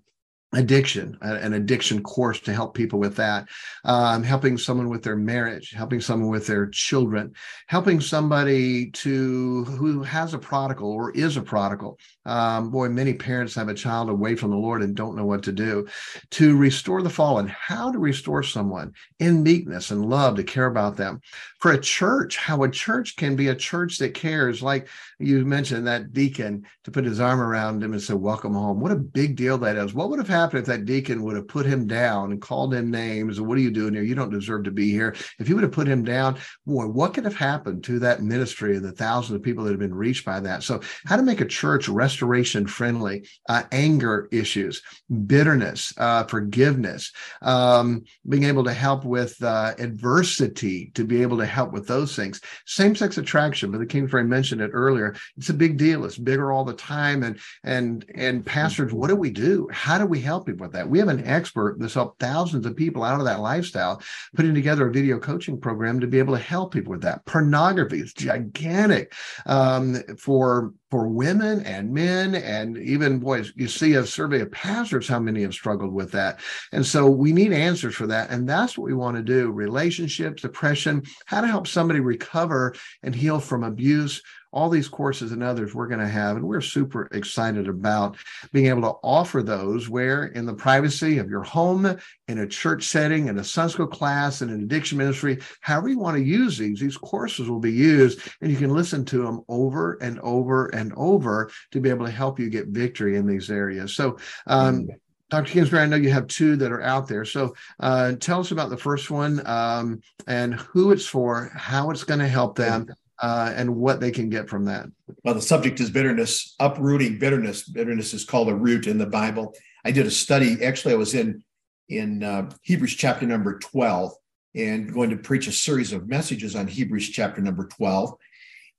addiction 0.53 1.17
an 1.21 1.53
addiction 1.53 2.01
course 2.01 2.39
to 2.39 2.53
help 2.53 2.73
people 2.73 2.97
with 2.97 3.17
that 3.17 3.45
um, 3.83 4.23
helping 4.23 4.57
someone 4.57 4.87
with 4.87 5.03
their 5.03 5.17
marriage 5.17 5.71
helping 5.71 5.99
someone 5.99 6.29
with 6.29 6.47
their 6.47 6.67
children 6.67 7.33
helping 7.67 7.99
somebody 7.99 8.89
to 8.91 9.65
who 9.65 10.01
has 10.01 10.33
a 10.33 10.37
prodigal 10.37 10.89
or 10.89 11.11
is 11.11 11.35
a 11.35 11.41
prodigal 11.41 11.99
um, 12.25 12.69
boy 12.69 12.89
many 12.89 13.13
parents 13.13 13.55
have 13.55 13.69
a 13.69 13.73
child 13.73 14.09
away 14.09 14.35
from 14.35 14.51
the 14.51 14.57
lord 14.57 14.81
and 14.81 14.95
don't 14.95 15.15
know 15.15 15.25
what 15.25 15.43
to 15.43 15.51
do 15.51 15.87
to 16.31 16.55
restore 16.55 17.01
the 17.01 17.09
fallen 17.09 17.47
how 17.47 17.91
to 17.91 17.99
restore 17.99 18.43
someone 18.43 18.93
in 19.19 19.43
meekness 19.43 19.91
and 19.91 20.09
love 20.09 20.35
to 20.35 20.43
care 20.43 20.67
about 20.67 20.95
them 20.95 21.19
for 21.59 21.71
a 21.71 21.79
church 21.79 22.37
how 22.37 22.63
a 22.63 22.69
church 22.69 23.15
can 23.15 23.35
be 23.35 23.49
a 23.49 23.55
church 23.55 23.97
that 23.97 24.13
cares 24.13 24.61
like 24.61 24.87
you 25.19 25.45
mentioned 25.45 25.87
that 25.87 26.13
deacon 26.13 26.65
to 26.83 26.91
put 26.91 27.05
his 27.05 27.19
arm 27.19 27.41
around 27.41 27.83
him 27.83 27.93
and 27.93 28.01
say 28.01 28.13
welcome 28.13 28.53
home 28.53 28.79
what 28.79 28.91
a 28.91 28.95
big 28.95 29.35
deal 29.35 29.57
that 29.57 29.75
is 29.75 29.93
what 29.93 30.09
would 30.09 30.19
have 30.19 30.27
happened 30.27 30.59
if 30.59 30.65
that 30.65 30.85
deacon 30.85 31.23
would 31.23 31.35
have 31.35 31.47
put 31.47 31.65
him 31.65 31.87
down 31.87 32.31
and 32.31 32.41
called 32.41 32.73
him 32.73 32.91
names? 32.91 33.39
What 33.41 33.57
are 33.57 33.61
you 33.61 33.71
doing 33.71 33.93
here? 33.93 34.03
You 34.03 34.15
don't 34.15 34.29
deserve 34.29 34.63
to 34.65 34.71
be 34.71 34.91
here. 34.91 35.15
If 35.39 35.47
he 35.47 35.53
would 35.53 35.63
have 35.63 35.71
put 35.71 35.87
him 35.87 36.03
down, 36.03 36.37
boy, 36.65 36.87
what 36.87 37.13
could 37.13 37.25
have 37.25 37.35
happened 37.35 37.83
to 37.85 37.99
that 37.99 38.21
ministry 38.21 38.75
and 38.75 38.85
the 38.85 38.91
thousands 38.91 39.35
of 39.35 39.43
people 39.43 39.63
that 39.63 39.71
have 39.71 39.79
been 39.79 39.93
reached 39.93 40.25
by 40.25 40.39
that? 40.41 40.63
So, 40.63 40.81
how 41.05 41.17
to 41.17 41.23
make 41.23 41.41
a 41.41 41.45
church 41.45 41.87
restoration 42.15 42.65
friendly, 42.65 43.27
uh, 43.49 43.63
anger 43.73 44.29
issues, 44.31 44.81
bitterness, 45.25 45.93
uh, 45.97 46.23
forgiveness, 46.23 47.11
um, 47.41 48.03
being 48.29 48.45
able 48.45 48.63
to 48.63 48.73
help 48.73 49.03
with 49.03 49.41
uh, 49.43 49.73
adversity, 49.79 50.91
to 50.93 51.03
be 51.03 51.21
able 51.21 51.37
to 51.37 51.45
help 51.45 51.73
with 51.73 51.87
those 51.87 52.15
things. 52.15 52.39
Same 52.65 52.95
sex 52.95 53.17
attraction, 53.17 53.69
but 53.69 53.79
the 53.79 53.85
Kingsbury 53.85 54.23
mentioned 54.23 54.61
it 54.61 54.71
earlier. 54.73 55.13
It's 55.35 55.49
a 55.49 55.53
big 55.53 55.77
deal. 55.77 56.05
It's 56.05 56.17
bigger 56.17 56.53
all 56.53 56.63
the 56.63 56.73
time. 56.73 57.23
And 57.23 57.37
and 57.65 58.05
and 58.15 58.45
pastors, 58.45 58.93
what 58.93 59.09
do 59.09 59.15
we 59.17 59.29
do? 59.29 59.67
How 59.71 59.97
do 59.97 60.05
we 60.05 60.21
help 60.21 60.45
people 60.45 60.65
with 60.65 60.73
that? 60.73 60.89
We 60.89 60.99
have 60.99 61.09
an 61.09 61.25
expert 61.25 61.77
that's 61.79 61.95
helped 61.95 62.19
thousands 62.19 62.65
of 62.65 62.77
people 62.77 63.03
out 63.03 63.19
of 63.19 63.25
that 63.25 63.41
lifestyle, 63.41 64.01
putting 64.35 64.55
together 64.55 64.87
a 64.87 64.93
video 64.93 65.19
coaching 65.19 65.59
program 65.59 65.99
to 65.99 66.07
be 66.07 66.19
able 66.19 66.35
to 66.35 66.41
help 66.41 66.73
people 66.73 66.91
with 66.91 67.01
that. 67.01 67.25
Pornography 67.25 67.99
is 67.99 68.13
gigantic 68.13 69.13
um, 69.45 70.01
for 70.17 70.73
for 70.91 71.07
women 71.07 71.61
and 71.65 71.91
men 71.93 72.35
and 72.35 72.77
even 72.77 73.19
boys. 73.19 73.51
You 73.55 73.67
see 73.67 73.93
a 73.93 74.05
survey 74.05 74.41
of 74.41 74.51
pastors 74.51 75.07
how 75.07 75.19
many 75.19 75.41
have 75.41 75.53
struggled 75.53 75.93
with 75.93 76.11
that. 76.11 76.39
And 76.71 76.85
so 76.85 77.09
we 77.09 77.33
need 77.33 77.51
answers 77.51 77.95
for 77.95 78.07
that. 78.07 78.29
And 78.29 78.47
that's 78.47 78.77
what 78.77 78.85
we 78.85 78.93
want 78.93 79.17
to 79.17 79.23
do 79.23 79.51
relationships 79.51 80.41
depression 80.41 81.03
how 81.25 81.41
to 81.41 81.47
help 81.47 81.67
somebody 81.67 81.99
recover 81.99 82.75
and 83.03 83.15
heal 83.15 83.39
from 83.39 83.63
abuse 83.63 84.21
all 84.55 84.69
these 84.69 84.87
courses 84.87 85.33
and 85.33 85.43
others 85.43 85.75
we're 85.75 85.87
going 85.87 85.99
to 85.99 86.07
have. 86.07 86.37
And 86.37 86.47
we're 86.47 86.61
super 86.61 87.07
excited 87.11 87.67
about 87.67 88.15
being 88.53 88.67
able 88.67 88.83
to 88.83 88.97
offer 89.03 89.43
those 89.43 89.89
where 89.89 90.27
in 90.27 90.45
the 90.45 90.53
privacy 90.53 91.17
of 91.17 91.29
your 91.29 91.43
home, 91.43 91.97
in 92.29 92.39
a 92.39 92.47
church 92.47 92.85
setting, 92.85 93.27
in 93.27 93.37
a 93.37 93.43
Sunday 93.43 93.73
school 93.73 93.87
class, 93.87 94.41
in 94.41 94.49
an 94.49 94.63
addiction 94.63 94.97
ministry, 94.97 95.39
however 95.59 95.89
you 95.89 95.99
want 95.99 96.15
to 96.15 96.23
use 96.23 96.57
these, 96.57 96.79
these 96.79 96.97
courses 96.97 97.49
will 97.49 97.59
be 97.59 97.71
used 97.71 98.21
and 98.41 98.49
you 98.49 98.57
can 98.57 98.73
listen 98.73 99.03
to 99.05 99.21
them 99.21 99.41
over 99.49 99.97
and 100.01 100.19
over 100.21 100.67
and 100.67 100.93
over 100.95 101.51
to 101.71 101.81
be 101.81 101.89
able 101.89 102.05
to 102.05 102.11
help 102.11 102.39
you 102.39 102.49
get 102.49 102.67
victory 102.67 103.17
in 103.17 103.27
these 103.27 103.51
areas. 103.51 103.93
So, 103.93 104.17
um, 104.47 104.87
Dr. 105.31 105.51
Kingsbury, 105.51 105.81
I 105.81 105.85
know 105.87 105.95
you 105.95 106.11
have 106.11 106.27
two 106.27 106.55
that 106.57 106.71
are 106.71 106.83
out 106.83 107.07
there. 107.07 107.25
So 107.25 107.55
uh, 107.79 108.13
tell 108.13 108.39
us 108.39 108.51
about 108.51 108.69
the 108.69 108.77
first 108.77 109.09
one 109.09 109.45
um, 109.47 110.01
and 110.27 110.53
who 110.53 110.91
it's 110.91 111.07
for, 111.07 111.51
how 111.53 111.89
it's 111.89 112.03
going 112.03 112.19
to 112.19 112.27
help 112.27 112.55
them, 112.55 112.87
uh, 113.21 113.53
and 113.55 113.75
what 113.75 113.99
they 113.99 114.11
can 114.11 114.29
get 114.29 114.49
from 114.49 114.65
that. 114.65 114.85
Well, 115.23 115.33
the 115.33 115.41
subject 115.41 115.79
is 115.79 115.89
bitterness, 115.89 116.55
uprooting 116.59 117.19
bitterness. 117.19 117.67
Bitterness 117.67 118.13
is 118.13 118.25
called 118.25 118.49
a 118.49 118.55
root 118.55 118.87
in 118.87 118.97
the 118.97 119.05
Bible. 119.05 119.53
I 119.85 119.91
did 119.91 120.05
a 120.05 120.11
study. 120.11 120.63
Actually, 120.63 120.93
I 120.93 120.97
was 120.97 121.13
in 121.13 121.43
in 121.87 122.23
uh, 122.23 122.49
Hebrews 122.63 122.95
chapter 122.95 123.25
number 123.25 123.59
twelve, 123.59 124.13
and 124.55 124.91
going 124.91 125.11
to 125.11 125.17
preach 125.17 125.47
a 125.47 125.51
series 125.51 125.93
of 125.93 126.07
messages 126.07 126.55
on 126.55 126.67
Hebrews 126.67 127.09
chapter 127.09 127.41
number 127.41 127.67
twelve, 127.67 128.13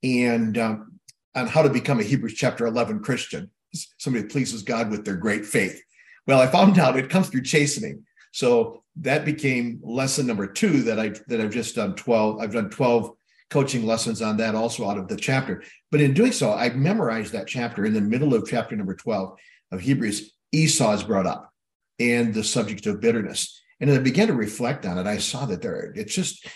and 0.03 0.59
um, 0.59 0.99
on 1.35 1.47
how 1.47 1.63
to 1.63 1.71
become 1.71 2.01
a 2.01 2.05
Hebrews 2.05 2.35
chapter 2.35 2.67
eleven 2.67 3.01
Christian. 3.01 3.51
Somebody 3.99 4.23
that 4.23 4.33
pleases 4.33 4.63
God 4.63 4.91
with 4.91 5.05
their 5.05 5.17
great 5.17 5.45
faith. 5.45 5.83
Well, 6.27 6.41
I 6.41 6.47
found 6.47 6.79
out 6.79 6.99
it 6.99 7.11
comes 7.11 7.29
through 7.29 7.43
chastening. 7.43 8.05
So 8.33 8.83
that 8.97 9.25
became 9.25 9.81
lesson 9.83 10.27
number 10.27 10.47
two 10.47 10.83
that 10.83 10.99
I 10.99 11.09
that 11.29 11.41
I've 11.41 11.53
just 11.53 11.75
done 11.75 11.95
twelve. 11.95 12.41
I've 12.41 12.53
done 12.53 12.71
twelve 12.71 13.16
coaching 13.51 13.87
lessons 13.87 14.23
on 14.23 14.37
that 14.39 14.55
also 14.55 14.89
out 14.89 14.99
of 14.99 15.09
the 15.09 15.17
chapter. 15.17 15.63
But 15.91 16.01
in 16.01 16.15
doing 16.15 16.33
so, 16.33 16.53
I 16.53 16.71
memorized 16.71 17.33
that 17.33 17.47
chapter 17.47 17.85
in 17.85 17.95
the 17.95 18.01
middle 18.01 18.35
of 18.35 18.49
chapter 18.49 18.75
number 18.77 18.95
12 18.95 19.39
of 19.73 19.81
Hebrews. 19.81 20.33
Esau 20.53 20.93
is 20.93 21.03
brought 21.03 21.27
up 21.27 21.53
and 21.99 22.35
the 22.35 22.45
subject 22.45 22.87
of 22.87 23.01
bitterness. 23.01 23.61
And 23.81 23.91
as 23.91 23.99
I 23.99 24.03
began 24.03 24.29
to 24.29 24.35
reflect 24.35 24.87
on 24.87 24.99
it, 24.99 25.07
I 25.07 25.19
saw 25.19 25.47
that 25.47 25.63
there, 25.63 25.93
it's 25.95 26.15
just, 26.15 26.47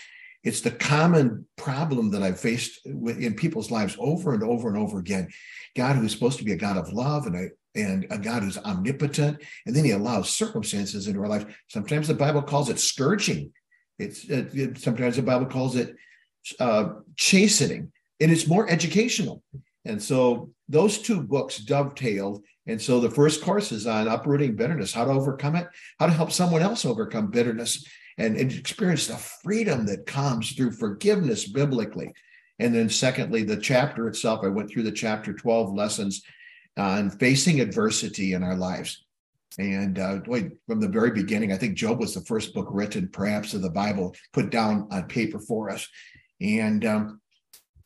it's 0.43 0.61
the 0.61 0.71
common 0.71 1.47
problem 1.55 2.11
that 2.11 2.23
I've 2.23 2.39
faced 2.39 2.85
in 2.85 3.35
people's 3.35 3.69
lives 3.69 3.95
over 3.99 4.33
and 4.33 4.43
over 4.43 4.69
and 4.69 4.77
over 4.77 4.97
again. 4.97 5.29
God, 5.75 5.95
who's 5.95 6.11
supposed 6.11 6.39
to 6.39 6.43
be 6.43 6.53
a 6.53 6.57
God 6.57 6.77
of 6.77 6.91
love 6.91 7.27
and 7.27 7.35
a, 7.35 7.49
and 7.75 8.07
a 8.09 8.17
God 8.17 8.43
who's 8.43 8.57
omnipotent, 8.57 9.41
and 9.65 9.75
then 9.75 9.85
he 9.85 9.91
allows 9.91 10.29
circumstances 10.29 11.07
into 11.07 11.19
our 11.21 11.27
life. 11.27 11.45
Sometimes 11.69 12.07
the 12.07 12.13
Bible 12.13 12.41
calls 12.41 12.69
it 12.69 12.79
scourging. 12.79 13.53
It's 13.97 14.25
it, 14.25 14.77
sometimes 14.79 15.15
the 15.15 15.21
Bible 15.21 15.45
calls 15.45 15.75
it 15.75 15.95
uh, 16.59 16.89
chastening, 17.17 17.91
and 18.19 18.31
it's 18.31 18.47
more 18.47 18.69
educational. 18.69 19.43
And 19.85 20.01
so 20.01 20.51
those 20.69 20.99
two 20.99 21.21
books 21.21 21.57
dovetailed. 21.57 22.43
And 22.67 22.81
so 22.81 22.99
the 22.99 23.09
first 23.09 23.41
course 23.41 23.71
is 23.71 23.87
on 23.87 24.07
uprooting 24.07 24.55
bitterness, 24.55 24.93
how 24.93 25.05
to 25.05 25.11
overcome 25.11 25.55
it, 25.55 25.67
how 25.99 26.05
to 26.05 26.13
help 26.13 26.31
someone 26.31 26.61
else 26.61 26.85
overcome 26.85 27.31
bitterness, 27.31 27.85
and, 28.17 28.37
experience 28.37 29.07
the 29.07 29.17
freedom 29.17 29.85
that 29.87 30.05
comes 30.05 30.51
through 30.51 30.71
forgiveness 30.71 31.47
biblically. 31.47 32.13
And 32.59 32.75
then, 32.75 32.89
secondly, 32.89 33.43
the 33.43 33.57
chapter 33.57 34.07
itself, 34.07 34.41
I 34.43 34.49
went 34.49 34.69
through 34.69 34.83
the 34.83 34.91
chapter 34.91 35.33
12 35.33 35.73
lessons 35.73 36.21
on 36.77 37.09
facing 37.09 37.59
adversity 37.59 38.33
in 38.33 38.43
our 38.43 38.55
lives. 38.55 39.03
And 39.57 39.99
uh, 39.99 40.21
from 40.67 40.79
the 40.79 40.87
very 40.87 41.11
beginning, 41.11 41.51
I 41.51 41.57
think 41.57 41.75
Job 41.75 41.99
was 41.99 42.13
the 42.13 42.21
first 42.21 42.53
book 42.53 42.67
written, 42.69 43.09
perhaps, 43.11 43.53
of 43.53 43.61
the 43.61 43.69
Bible 43.69 44.15
put 44.31 44.49
down 44.49 44.87
on 44.91 45.07
paper 45.07 45.39
for 45.39 45.69
us. 45.69 45.87
And 46.41 46.83
um, 46.85 47.21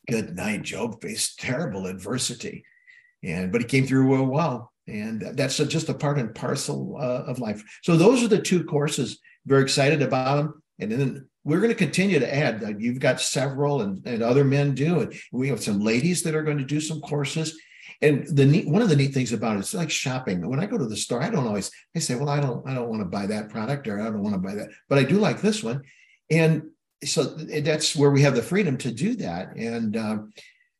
good 0.08 0.34
night, 0.34 0.62
Job 0.62 1.00
faced 1.02 1.38
terrible 1.38 1.86
adversity, 1.86 2.64
and 3.22 3.52
but 3.52 3.60
he 3.60 3.66
came 3.66 3.86
through 3.86 4.08
well. 4.08 4.26
well 4.26 4.72
And 4.86 5.20
that's 5.20 5.58
just 5.58 5.88
a 5.88 5.94
part 5.94 6.18
and 6.18 6.34
parcel 6.34 6.96
uh, 6.98 7.24
of 7.24 7.38
life. 7.38 7.62
So 7.82 7.96
those 7.96 8.22
are 8.22 8.28
the 8.28 8.40
two 8.40 8.64
courses. 8.64 9.20
Very 9.44 9.62
excited 9.62 10.02
about 10.02 10.36
them. 10.36 10.62
And 10.78 10.92
then 10.92 11.28
we're 11.44 11.60
going 11.60 11.70
to 11.70 11.76
continue 11.76 12.18
to 12.18 12.34
add. 12.34 12.76
You've 12.78 12.98
got 12.98 13.20
several, 13.20 13.82
and, 13.82 14.04
and 14.06 14.22
other 14.22 14.44
men 14.44 14.74
do, 14.74 15.00
and 15.00 15.14
we 15.32 15.48
have 15.48 15.62
some 15.62 15.80
ladies 15.80 16.22
that 16.22 16.34
are 16.34 16.42
going 16.42 16.58
to 16.58 16.64
do 16.64 16.80
some 16.80 17.00
courses. 17.00 17.56
And 18.02 18.26
the 18.26 18.44
neat, 18.44 18.68
one 18.68 18.82
of 18.82 18.88
the 18.88 18.96
neat 18.96 19.14
things 19.14 19.32
about 19.32 19.56
it, 19.56 19.60
it's 19.60 19.72
like 19.72 19.90
shopping. 19.90 20.46
When 20.46 20.60
I 20.60 20.66
go 20.66 20.76
to 20.76 20.86
the 20.86 20.96
store, 20.96 21.22
I 21.22 21.30
don't 21.30 21.46
always. 21.46 21.70
I 21.94 22.00
say, 22.00 22.14
"Well, 22.14 22.28
I 22.28 22.40
don't, 22.40 22.68
I 22.68 22.74
don't 22.74 22.88
want 22.88 23.00
to 23.00 23.06
buy 23.06 23.26
that 23.26 23.48
product, 23.48 23.86
or 23.88 24.00
I 24.00 24.04
don't 24.04 24.22
want 24.22 24.34
to 24.34 24.40
buy 24.40 24.54
that," 24.54 24.68
but 24.88 24.98
I 24.98 25.04
do 25.04 25.18
like 25.18 25.40
this 25.40 25.62
one. 25.62 25.82
And 26.30 26.64
so 27.04 27.24
that's 27.24 27.94
where 27.94 28.10
we 28.10 28.22
have 28.22 28.34
the 28.34 28.42
freedom 28.42 28.76
to 28.78 28.90
do 28.90 29.16
that. 29.16 29.54
And 29.56 29.96
uh, 29.96 30.18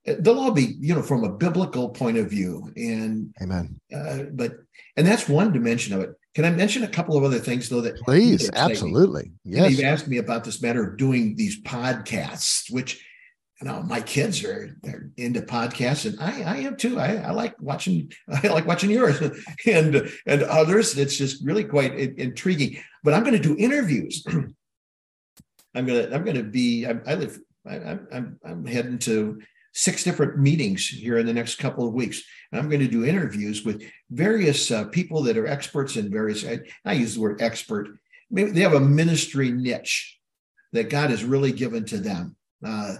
they'll 0.07 0.39
all 0.39 0.53
be 0.53 0.77
you 0.79 0.95
know 0.95 1.03
from 1.03 1.25
a 1.25 1.33
biblical 1.33 1.89
point 1.89 2.17
of 2.17 2.31
view 2.31 2.71
and 2.77 3.35
amen. 3.43 3.81
uh, 3.95 4.25
but 4.33 4.53
and 4.97 5.07
that's 5.07 5.29
one 5.29 5.53
dimension 5.53 5.95
of 5.95 6.01
it. 6.01 6.11
Can 6.35 6.45
i 6.45 6.51
mention 6.51 6.85
a 6.85 6.89
couple 6.89 7.17
of 7.17 7.25
other 7.25 7.39
things 7.39 7.69
though 7.69 7.81
that 7.81 7.97
please 7.97 8.51
absolutely. 8.55 9.33
Yes. 9.45 9.71
you've 9.71 9.85
asked 9.85 10.09
me 10.09 10.19
about 10.19 10.45
this 10.45 10.63
matter 10.63 10.87
of 10.89 10.97
doing 10.97 11.35
these 11.37 11.61
podcasts 11.63 12.71
which 12.71 13.05
you 13.61 13.67
know 13.67 13.83
my 13.83 14.01
kids 14.01 14.45
are 14.45 14.77
they're 14.83 15.11
into 15.17 15.41
podcasts 15.41 16.07
and 16.07 16.21
i 16.21 16.43
i 16.43 16.57
am 16.59 16.77
too. 16.77 17.01
I, 17.01 17.17
I 17.17 17.31
like 17.33 17.55
watching 17.61 18.13
i 18.29 18.49
like 18.49 18.67
watching 18.67 18.91
yours 18.91 19.21
and 19.67 20.11
and 20.27 20.43
others. 20.43 20.97
It's 20.97 21.17
just 21.17 21.45
really 21.45 21.65
quite 21.65 21.95
intriguing. 21.95 22.79
But 23.03 23.15
i'm 23.15 23.25
going 23.25 23.41
to 23.41 23.49
do 23.49 23.57
interviews 23.59 24.25
I'm 25.77 25.87
gonna 25.87 26.09
I'm 26.13 26.25
gonna 26.25 26.43
be 26.43 26.87
I, 26.87 26.97
I 27.07 27.15
live 27.15 27.39
I, 27.69 27.99
I'm 28.13 28.39
I'm 28.45 28.67
heading 28.67 28.99
to 29.01 29.41
six 29.77 30.03
different 30.03 30.39
meetings 30.39 30.89
here 30.89 31.19
in 31.19 31.27
the 31.27 31.35
next 31.35 31.57
couple 31.57 31.87
of 31.87 31.93
weeks. 31.93 32.23
And 32.51 32.59
I'm 32.59 32.71
going 32.71 32.81
to 32.81 32.89
do 32.89 33.05
interviews 33.05 33.63
with 33.63 33.83
various 34.11 34.71
uh, 34.71 34.85
people 34.85 35.23
that 35.25 35.37
are 35.37 35.47
experts 35.47 35.97
in 35.97 36.11
various. 36.11 36.47
I, 36.47 36.61
I, 36.87 36.95
use 36.95 37.15
the 37.15 37.21
word 37.21 37.43
expert. 37.43 37.89
Maybe 38.31 38.53
they 38.53 38.63
have 38.63 38.73
a 38.73 38.81
ministry 38.81 39.51
niche 39.51 40.19
that 40.73 40.89
God 40.89 41.11
has 41.11 41.25
really 41.25 41.53
given 41.53 41.85
to 41.87 41.99
them. 41.99 42.37
Uh, 42.65 42.95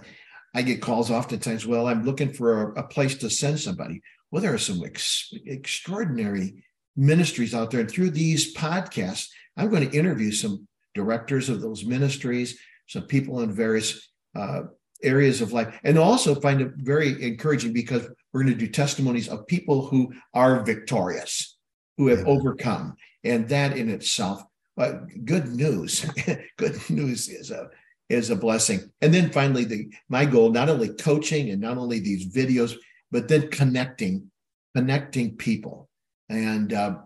I 0.53 0.61
get 0.61 0.83
calls 0.83 1.09
oftentimes. 1.09 1.65
Well, 1.65 1.87
I'm 1.87 2.05
looking 2.05 2.31
for 2.31 2.73
a, 2.73 2.81
a 2.81 2.87
place 2.87 3.15
to 3.17 3.29
send 3.31 3.59
somebody. 3.59 4.03
Well, 4.29 4.43
there 4.43 4.53
are 4.53 4.59
some 4.59 4.83
ex- 4.85 5.33
extraordinary 5.47 6.63
ministries 6.95 7.55
out 7.55 7.71
there, 7.71 7.79
and 7.79 7.89
through 7.89 8.11
these 8.11 8.53
podcasts, 8.53 9.29
I'm 9.55 9.69
going 9.69 9.89
to 9.89 9.97
interview 9.97 10.31
some 10.31 10.66
directors 10.97 11.47
of 11.47 11.61
those 11.61 11.85
ministries, 11.85 12.59
some 12.87 13.03
people 13.03 13.41
in 13.41 13.51
various 13.51 14.09
uh, 14.35 14.63
areas 15.03 15.41
of 15.41 15.53
life. 15.53 15.79
And 15.83 15.97
also 15.97 16.35
find 16.35 16.61
it 16.61 16.71
very 16.77 17.21
encouraging 17.23 17.71
because 17.71 18.07
we're 18.33 18.43
going 18.43 18.53
to 18.53 18.65
do 18.65 18.71
testimonies 18.71 19.29
of 19.29 19.47
people 19.47 19.85
who 19.85 20.13
are 20.33 20.63
victorious, 20.63 21.57
who 21.97 22.07
have 22.07 22.27
overcome. 22.27 22.95
And 23.23 23.47
that 23.49 23.77
in 23.77 23.89
itself, 23.89 24.43
uh, 24.77 24.93
good 25.23 25.47
news. 25.49 26.05
good 26.57 26.77
news 26.89 27.29
is 27.29 27.51
a 27.51 27.69
is 28.09 28.29
a 28.29 28.35
blessing. 28.35 28.89
And 29.01 29.13
then 29.13 29.31
finally, 29.31 29.65
the 29.65 29.89
my 30.09 30.25
goal, 30.25 30.49
not 30.49 30.69
only 30.69 30.89
coaching 30.89 31.49
and 31.49 31.61
not 31.61 31.77
only 31.77 31.99
these 31.99 32.33
videos, 32.33 32.75
but 33.11 33.27
then 33.27 33.49
connecting, 33.49 34.31
connecting 34.75 35.35
people. 35.35 35.89
And 36.29 36.73
uh, 36.73 36.99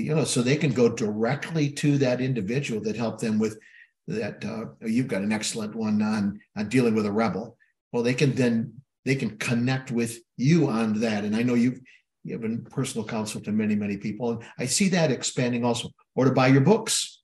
you 0.00 0.14
know, 0.14 0.24
so 0.24 0.42
they 0.42 0.56
can 0.56 0.72
go 0.72 0.88
directly 0.88 1.70
to 1.70 1.98
that 1.98 2.20
individual 2.20 2.80
that 2.82 2.96
helped 2.96 3.20
them 3.20 3.38
with 3.38 3.58
that. 4.06 4.44
Uh, 4.44 4.86
you've 4.86 5.08
got 5.08 5.22
an 5.22 5.32
excellent 5.32 5.74
one 5.74 6.00
on 6.02 6.40
on 6.56 6.68
dealing 6.68 6.94
with 6.94 7.06
a 7.06 7.12
rebel. 7.12 7.56
Well, 7.92 8.02
they 8.02 8.14
can 8.14 8.34
then 8.34 8.74
they 9.04 9.14
can 9.14 9.38
connect 9.38 9.90
with 9.90 10.18
you 10.36 10.68
on 10.68 11.00
that. 11.00 11.24
And 11.24 11.34
I 11.34 11.42
know 11.42 11.54
you've 11.54 11.80
given 12.26 12.64
personal 12.64 13.06
counsel 13.06 13.40
to 13.40 13.52
many, 13.52 13.74
many 13.74 13.96
people. 13.96 14.32
And 14.32 14.44
I 14.58 14.66
see 14.66 14.88
that 14.90 15.10
expanding 15.10 15.64
also, 15.64 15.88
or 16.14 16.26
to 16.26 16.32
buy 16.32 16.48
your 16.48 16.60
books. 16.60 17.22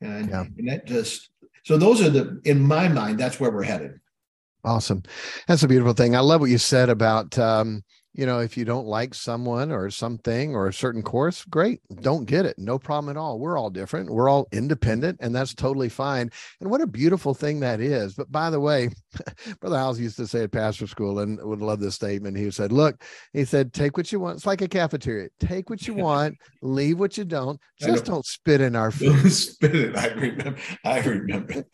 And, 0.00 0.28
yeah. 0.28 0.44
and 0.58 0.68
that 0.68 0.86
just, 0.86 1.30
so 1.64 1.78
those 1.78 2.02
are 2.02 2.10
the, 2.10 2.42
in 2.44 2.60
my 2.60 2.88
mind, 2.88 3.18
that's 3.18 3.40
where 3.40 3.50
we're 3.50 3.62
headed. 3.62 4.00
Awesome. 4.64 5.02
That's 5.48 5.62
a 5.62 5.68
beautiful 5.68 5.94
thing. 5.94 6.14
I 6.14 6.20
love 6.20 6.42
what 6.42 6.50
you 6.50 6.58
said 6.58 6.90
about, 6.90 7.38
um, 7.38 7.84
you 8.14 8.26
know, 8.26 8.38
if 8.38 8.56
you 8.56 8.64
don't 8.64 8.86
like 8.86 9.12
someone 9.12 9.72
or 9.72 9.90
something 9.90 10.54
or 10.54 10.68
a 10.68 10.72
certain 10.72 11.02
course, 11.02 11.44
great. 11.44 11.80
Don't 12.00 12.26
get 12.26 12.46
it. 12.46 12.56
No 12.58 12.78
problem 12.78 13.14
at 13.14 13.18
all. 13.20 13.40
We're 13.40 13.58
all 13.58 13.70
different. 13.70 14.08
We're 14.08 14.28
all 14.28 14.46
independent, 14.52 15.18
and 15.20 15.34
that's 15.34 15.52
totally 15.52 15.88
fine. 15.88 16.30
And 16.60 16.70
what 16.70 16.80
a 16.80 16.86
beautiful 16.86 17.34
thing 17.34 17.58
that 17.60 17.80
is. 17.80 18.14
But 18.14 18.30
by 18.30 18.50
the 18.50 18.60
way, 18.60 18.90
Brother 19.60 19.78
House 19.78 19.98
used 19.98 20.16
to 20.18 20.28
say 20.28 20.44
at 20.44 20.52
pastor 20.52 20.86
school 20.86 21.18
and 21.18 21.42
would 21.42 21.60
love 21.60 21.80
this 21.80 21.96
statement. 21.96 22.36
He 22.36 22.52
said, 22.52 22.70
Look, 22.70 23.02
he 23.32 23.44
said, 23.44 23.72
take 23.72 23.96
what 23.96 24.12
you 24.12 24.20
want. 24.20 24.36
It's 24.36 24.46
like 24.46 24.62
a 24.62 24.68
cafeteria. 24.68 25.28
Take 25.40 25.68
what 25.68 25.88
you 25.88 25.94
want, 25.94 26.36
leave 26.62 27.00
what 27.00 27.18
you 27.18 27.24
don't. 27.24 27.58
Just 27.80 28.04
don't 28.04 28.24
spit 28.24 28.60
in 28.60 28.76
our 28.76 28.90
food. 28.92 29.28
spit 29.32 29.74
it. 29.74 29.96
I 29.96 30.06
remember. 30.08 30.56
I 30.84 31.00
remember. 31.00 31.64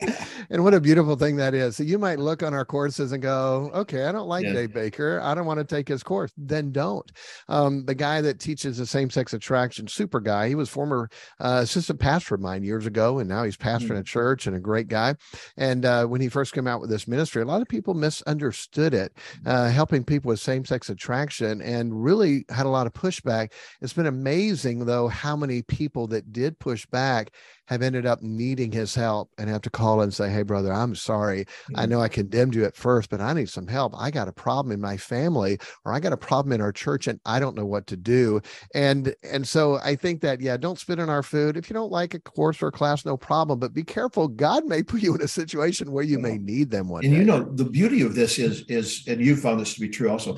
and 0.49 0.63
what 0.63 0.73
a 0.73 0.81
beautiful 0.81 1.15
thing 1.15 1.35
that 1.35 1.53
is. 1.53 1.77
So 1.77 1.83
you 1.83 1.99
might 1.99 2.17
look 2.17 2.41
on 2.41 2.55
our 2.55 2.65
courses 2.65 3.11
and 3.11 3.21
go, 3.21 3.69
Okay, 3.75 4.05
I 4.05 4.11
don't 4.11 4.27
like 4.27 4.43
yeah. 4.43 4.53
Dave 4.53 4.73
Baker. 4.73 5.21
I 5.21 5.35
don't 5.35 5.45
want 5.45 5.59
to 5.59 5.63
take 5.63 5.87
his 5.87 6.01
course 6.01 6.30
then 6.37 6.71
don't. 6.71 7.11
Um, 7.47 7.85
the 7.85 7.95
guy 7.95 8.21
that 8.21 8.39
teaches 8.39 8.77
the 8.77 8.85
same 8.85 9.09
sex 9.09 9.33
attraction, 9.33 9.87
super 9.87 10.19
guy, 10.19 10.47
he 10.47 10.55
was 10.55 10.69
former 10.69 11.09
uh, 11.39 11.59
assistant 11.63 11.99
pastor 11.99 12.35
of 12.35 12.41
mine 12.41 12.63
years 12.63 12.85
ago, 12.85 13.19
and 13.19 13.29
now 13.29 13.43
he's 13.43 13.57
pastoring 13.57 13.89
mm-hmm. 13.89 13.97
a 13.97 14.03
church 14.03 14.47
and 14.47 14.55
a 14.55 14.59
great 14.59 14.87
guy. 14.87 15.15
And 15.57 15.85
uh, 15.85 16.05
when 16.05 16.21
he 16.21 16.29
first 16.29 16.53
came 16.53 16.67
out 16.67 16.81
with 16.81 16.89
this 16.89 17.07
ministry, 17.07 17.41
a 17.41 17.45
lot 17.45 17.61
of 17.61 17.67
people 17.67 17.93
misunderstood 17.93 18.93
it, 18.93 19.17
uh, 19.45 19.69
helping 19.69 20.03
people 20.03 20.29
with 20.29 20.39
same 20.39 20.65
sex 20.65 20.89
attraction, 20.89 21.61
and 21.61 22.03
really 22.03 22.45
had 22.49 22.65
a 22.65 22.69
lot 22.69 22.87
of 22.87 22.93
pushback. 22.93 23.51
It's 23.81 23.93
been 23.93 24.05
amazing, 24.05 24.85
though, 24.85 25.07
how 25.07 25.35
many 25.35 25.61
people 25.61 26.07
that 26.07 26.31
did 26.31 26.59
push 26.59 26.85
back 26.85 27.31
have 27.71 27.81
ended 27.81 28.05
up 28.05 28.21
needing 28.21 28.71
his 28.71 28.93
help 28.93 29.31
and 29.37 29.49
have 29.49 29.61
to 29.61 29.69
call 29.69 30.01
and 30.01 30.13
say, 30.13 30.29
Hey, 30.29 30.43
brother, 30.43 30.73
I'm 30.73 30.93
sorry. 30.93 31.45
Mm-hmm. 31.45 31.79
I 31.79 31.85
know 31.85 32.01
I 32.01 32.09
condemned 32.09 32.53
you 32.53 32.65
at 32.65 32.75
first, 32.75 33.09
but 33.09 33.21
I 33.21 33.31
need 33.33 33.49
some 33.49 33.65
help. 33.67 33.93
I 33.97 34.11
got 34.11 34.27
a 34.27 34.33
problem 34.33 34.73
in 34.73 34.81
my 34.81 34.97
family 34.97 35.57
or 35.85 35.93
I 35.93 36.01
got 36.01 36.13
a 36.13 36.17
problem 36.17 36.51
in 36.51 36.61
our 36.61 36.73
church 36.73 37.07
and 37.07 37.19
I 37.25 37.39
don't 37.39 37.55
know 37.55 37.65
what 37.65 37.87
to 37.87 37.97
do. 37.97 38.41
And 38.75 39.15
and 39.23 39.47
so 39.47 39.79
I 39.83 39.95
think 39.95 40.21
that, 40.21 40.41
yeah, 40.41 40.57
don't 40.57 40.77
spit 40.77 40.99
on 40.99 41.09
our 41.09 41.23
food. 41.23 41.55
If 41.55 41.69
you 41.69 41.73
don't 41.73 41.91
like 41.91 42.13
a 42.13 42.19
course 42.19 42.61
or 42.61 42.67
a 42.67 42.71
class, 42.71 43.05
no 43.05 43.15
problem. 43.15 43.57
But 43.57 43.73
be 43.73 43.83
careful. 43.83 44.27
God 44.27 44.65
may 44.65 44.83
put 44.91 45.01
you 45.01 45.15
in 45.15 45.21
a 45.21 45.27
situation 45.27 45.91
where 45.91 46.03
you 46.03 46.17
yeah. 46.17 46.27
may 46.27 46.37
need 46.37 46.69
them 46.69 46.89
one 46.89 47.01
day. 47.01 47.07
and 47.07 47.15
day. 47.15 47.19
you 47.21 47.25
know, 47.25 47.43
the 47.55 47.65
beauty 47.65 48.01
of 48.01 48.15
this 48.15 48.37
is 48.37 48.65
is 48.67 49.03
and 49.07 49.21
you 49.21 49.37
found 49.37 49.61
this 49.61 49.73
to 49.75 49.79
be 49.79 49.89
true 49.89 50.09
also 50.09 50.37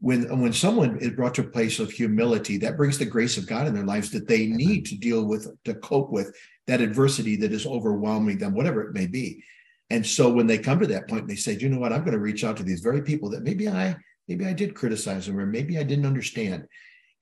when 0.00 0.40
when 0.40 0.52
someone 0.52 0.96
is 0.98 1.10
brought 1.10 1.34
to 1.34 1.40
a 1.40 1.44
place 1.44 1.80
of 1.80 1.90
humility 1.90 2.56
that 2.56 2.76
brings 2.76 2.98
the 2.98 3.04
grace 3.04 3.36
of 3.36 3.46
god 3.46 3.66
in 3.66 3.74
their 3.74 3.84
lives 3.84 4.10
that 4.10 4.28
they 4.28 4.46
need 4.46 4.86
to 4.86 4.96
deal 4.96 5.24
with 5.24 5.48
to 5.64 5.74
cope 5.74 6.10
with 6.10 6.32
that 6.68 6.80
adversity 6.80 7.34
that 7.36 7.52
is 7.52 7.66
overwhelming 7.66 8.38
them, 8.38 8.54
whatever 8.54 8.82
it 8.82 8.94
may 8.94 9.06
be. 9.06 9.42
And 9.90 10.06
so 10.06 10.30
when 10.30 10.46
they 10.46 10.58
come 10.58 10.78
to 10.78 10.86
that 10.88 11.08
point, 11.08 11.26
they 11.26 11.34
say, 11.34 11.54
you 11.54 11.68
know 11.70 11.78
what, 11.78 11.92
I'm 11.92 12.04
going 12.04 12.12
to 12.12 12.20
reach 12.20 12.44
out 12.44 12.58
to 12.58 12.62
these 12.62 12.80
very 12.80 13.02
people 13.02 13.30
that 13.30 13.42
maybe 13.42 13.68
I 13.68 13.96
maybe 14.28 14.44
I 14.44 14.52
did 14.52 14.74
criticize 14.74 15.26
them 15.26 15.38
or 15.38 15.46
maybe 15.46 15.78
I 15.78 15.82
didn't 15.82 16.06
understand. 16.06 16.66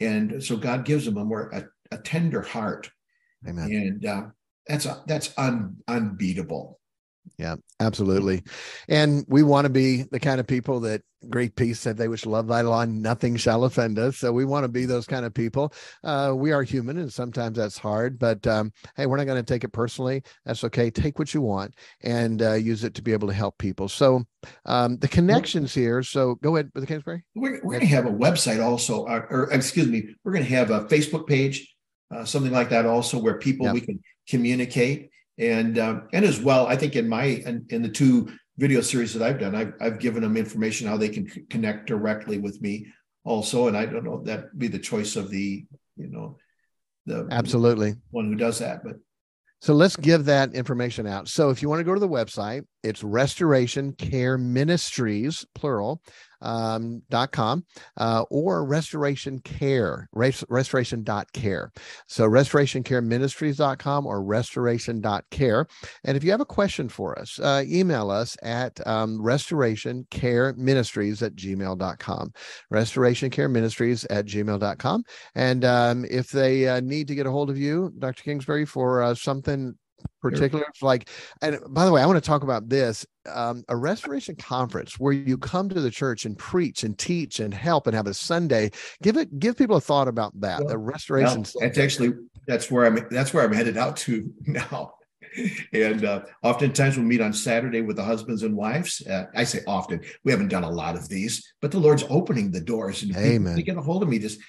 And 0.01 0.43
so 0.43 0.57
God 0.57 0.85
gives 0.85 1.05
them 1.05 1.17
a 1.17 1.25
more 1.25 1.49
a, 1.51 1.65
a 1.95 1.99
tender 1.99 2.43
heart. 2.43 2.91
Amen. 3.49 3.71
And 3.71 4.05
uh, 4.05 4.23
that's 4.67 4.85
a, 4.85 5.03
that's 5.07 5.33
un, 5.39 5.77
unbeatable. 5.87 6.81
Yeah, 7.39 7.57
absolutely. 7.81 8.43
And 8.89 9.25
we 9.29 9.43
want 9.43 9.65
to 9.67 9.71
be 9.71 10.03
the 10.03 10.21
kind 10.21 10.41
of 10.41 10.47
people 10.47 10.81
that 10.81 11.03
great 11.29 11.57
peace 11.57 11.81
said 11.81 11.97
they 11.97 12.09
which 12.09 12.27
love 12.27 12.47
thy 12.47 12.61
law, 12.61 12.85
nothing 12.85 13.37
shall 13.37 13.65
offend 13.65 13.99
us. 13.99 14.19
So 14.19 14.33
we 14.33 14.45
want 14.45 14.65
to 14.65 14.69
be 14.69 14.85
those 14.85 15.07
kind 15.07 15.25
of 15.25 15.35
people. 15.35 15.73
Uh, 16.05 16.33
we 16.37 16.53
are 16.53 16.62
human 16.62 16.99
and 16.99 17.12
sometimes 17.12 17.57
that's 17.57 17.79
hard, 17.79 18.19
but 18.19 18.47
um, 18.47 18.73
hey, 18.97 19.07
we're 19.07 19.17
not 19.17 19.27
going 19.27 19.43
to 19.43 19.53
take 19.53 19.65
it 19.65 19.73
personally. 19.73 20.23
That's 20.45 20.65
okay. 20.65 20.91
Take 20.91 21.19
what 21.19 21.35
you 21.35 21.41
want 21.41 21.75
and 22.03 22.43
uh, 22.43 22.55
use 22.55 22.85
it 22.85 22.95
to 22.95 23.03
be 23.03 23.12
able 23.12 23.29
to 23.29 23.35
help 23.35 23.59
people. 23.59 23.89
So 23.89 24.25
um, 24.65 24.99
the 24.99 25.09
connections 25.09 25.75
here. 25.75 26.03
So 26.03 26.37
go 26.37 26.57
ahead, 26.57 26.71
with 26.75 26.83
the 26.83 26.87
Kingsbury. 26.87 27.25
We're, 27.35 27.61
we're 27.62 27.75
going 27.75 27.81
to 27.81 27.87
have 27.87 28.07
a 28.07 28.11
website 28.11 28.62
also, 28.62 29.05
or, 29.07 29.27
or, 29.31 29.53
excuse 29.53 29.89
me, 29.89 30.15
we're 30.25 30.33
going 30.33 30.45
to 30.45 30.55
have 30.55 30.71
a 30.71 30.85
Facebook 30.85 31.27
page, 31.27 31.75
uh, 32.15 32.25
something 32.25 32.53
like 32.53 32.71
that 32.71 32.87
also, 32.87 33.19
where 33.19 33.39
people 33.39 33.71
we 33.73 33.81
can 33.81 34.01
communicate 34.29 35.11
and 35.38 35.79
um, 35.79 36.09
and 36.12 36.25
as 36.25 36.40
well 36.40 36.66
i 36.66 36.77
think 36.77 36.96
in 36.96 37.09
my 37.09 37.25
in, 37.25 37.66
in, 37.70 37.83
the 37.83 37.88
two 37.88 38.29
video 38.57 38.81
series 38.81 39.12
that 39.14 39.22
i've 39.22 39.38
done 39.38 39.55
I've, 39.55 39.75
I've 39.81 39.99
given 39.99 40.22
them 40.22 40.37
information 40.37 40.88
how 40.88 40.96
they 40.96 41.09
can 41.09 41.29
c- 41.29 41.42
connect 41.51 41.87
directly 41.87 42.38
with 42.38 42.61
me 42.62 42.87
also 43.25 43.68
and 43.68 43.77
i 43.77 43.87
don't 43.87 44.05
know 44.05 44.22
that 44.25 44.59
be 44.59 44.68
the 44.68 44.79
choice 44.79 45.16
of 45.16 45.31
the 45.31 45.66
you 45.96 46.09
know 46.09 46.38
the 47.07 47.29
absolutely 47.31 47.94
one 48.11 48.27
who 48.27 48.35
does 48.35 48.59
that 48.61 48.83
but 48.83 48.96
so 49.61 49.75
let's 49.75 49.96
give 49.96 50.27
that 50.27 50.55
information 50.55 51.07
out. 51.07 51.29
So 51.29 51.51
if 51.51 51.62
you 51.62 51.68
want 51.68 51.81
to 51.81 51.85
go 51.85 51.94
to 51.94 52.01
the 52.01 52.09
website, 52.09 52.64
it's 52.87 53.03
restoration 53.03 53.92
care 53.94 54.38
ministries, 54.38 55.44
plural, 55.55 56.01
um, 56.42 57.03
dot 57.09 57.33
com 57.33 57.64
uh, 57.96 58.22
or 58.31 58.66
restoration 58.66 59.40
care 59.40 60.07
rest, 60.12 60.44
restoration 60.49 61.03
dot 61.03 61.27
care. 61.33 61.72
So 62.09 62.27
restoration 62.27 62.83
care 62.83 63.01
ministries 63.01 63.57
dot 63.57 63.79
com 63.79 64.07
or 64.07 64.22
restoration 64.22 65.01
dot 65.01 65.25
care. 65.31 65.66
And 66.05 66.16
if 66.16 66.22
you 66.22 66.31
have 66.31 66.42
a 66.42 66.46
question 66.59 66.88
for 66.88 67.18
us 67.18 67.38
uh, 67.40 67.64
email 67.66 68.11
us 68.11 68.37
at 68.42 68.87
um, 68.87 69.20
restoration 69.22 70.07
care 70.11 70.55
ministries 70.59 71.22
at 71.22 71.35
gmail 71.37 71.79
dot 71.79 71.99
com. 71.99 72.33
Restoration 72.70 73.31
care 73.31 73.49
ministries 73.49 74.05
at 74.11 74.27
gmail 74.27 74.61
dot 74.61 74.79
com. 74.79 75.03
And 75.35 75.64
um, 75.64 76.05
if 76.11 76.29
they 76.31 76.68
uh, 76.68 76.81
need 76.81 77.09
to 77.09 77.14
get 77.14 77.27
a 77.27 77.31
hold 77.31 77.51
of 77.51 77.59
you 77.59 77.92
dr 77.99 78.22
kingsbury 78.22 78.66
for 78.66 79.03
uh, 79.03 79.14
something 79.14 79.75
particular 80.21 80.65
like 80.83 81.09
and 81.43 81.59
by 81.69 81.85
the 81.85 81.93
way 81.93 82.03
i 82.03 82.07
want 82.07 82.17
to 82.17 82.27
talk 82.27 82.43
about 82.43 82.69
this 82.69 83.07
um, 83.33 83.65
a 83.69 83.77
restoration 83.77 84.37
conference 84.37 84.99
where 84.99 85.13
you 85.13 85.37
come 85.37 85.69
to 85.69 85.81
the 85.81 85.91
church 85.91 86.25
and 86.25 86.39
preach 86.39 86.85
and 86.85 86.99
teach 86.99 87.41
and 87.41 87.53
help 87.55 87.87
and 87.87 87.97
have 87.97 88.07
a 88.07 88.15
sunday 88.15 88.71
give 89.03 89.17
it 89.17 89.39
give 89.39 89.57
people 89.57 89.77
a 89.77 89.81
thought 89.81 90.09
about 90.09 90.39
that 90.41 90.61
well, 90.61 90.69
the 90.69 90.79
restoration 90.79 91.43
well, 91.43 91.53
that's 91.61 91.79
actually 91.79 92.13
that's 92.47 92.71
where 92.71 92.87
i'm 92.87 93.07
that's 93.11 93.33
where 93.33 93.45
i'm 93.45 93.53
headed 93.53 93.77
out 93.77 93.97
to 93.97 94.33
now 94.47 94.93
and 95.73 96.05
uh, 96.05 96.23
oftentimes 96.43 96.97
we'll 96.97 97.07
meet 97.07 97.21
on 97.21 97.33
Saturday 97.33 97.81
with 97.81 97.97
the 97.97 98.05
husbands 98.05 98.43
and 98.43 98.57
wives. 98.57 99.07
Uh, 99.07 99.25
I 99.35 99.45
say 99.45 99.61
often, 99.67 100.01
we 100.25 100.33
haven't 100.33 100.49
done 100.49 100.65
a 100.65 100.71
lot 100.71 100.97
of 100.97 101.09
these, 101.09 101.53
but 101.61 101.71
the 101.71 101.79
Lord's 101.79 102.05
opening 102.09 102.51
the 102.51 102.61
doors. 102.61 103.03
And 103.03 103.17
Amen. 103.17 103.55
They 103.55 103.63
get 103.63 103.77
a 103.77 103.83
hold 103.83 104.03
of 104.03 104.09
me, 104.09 104.19
just 104.19 104.41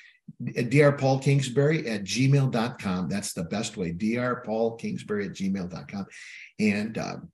Dr. 0.44 0.92
Paul 0.94 1.20
Kingsbury 1.20 1.88
at 1.90 2.04
gmail.com. 2.04 3.10
That's 3.10 3.34
the 3.34 3.44
best 3.44 3.78
way. 3.78 3.92
Dr. 3.92 4.44
Paul 4.46 4.76
Kingsbury 4.76 5.26
at 5.26 5.34
gmail.com. 5.34 6.06
And, 6.60 6.98
um, 6.98 7.32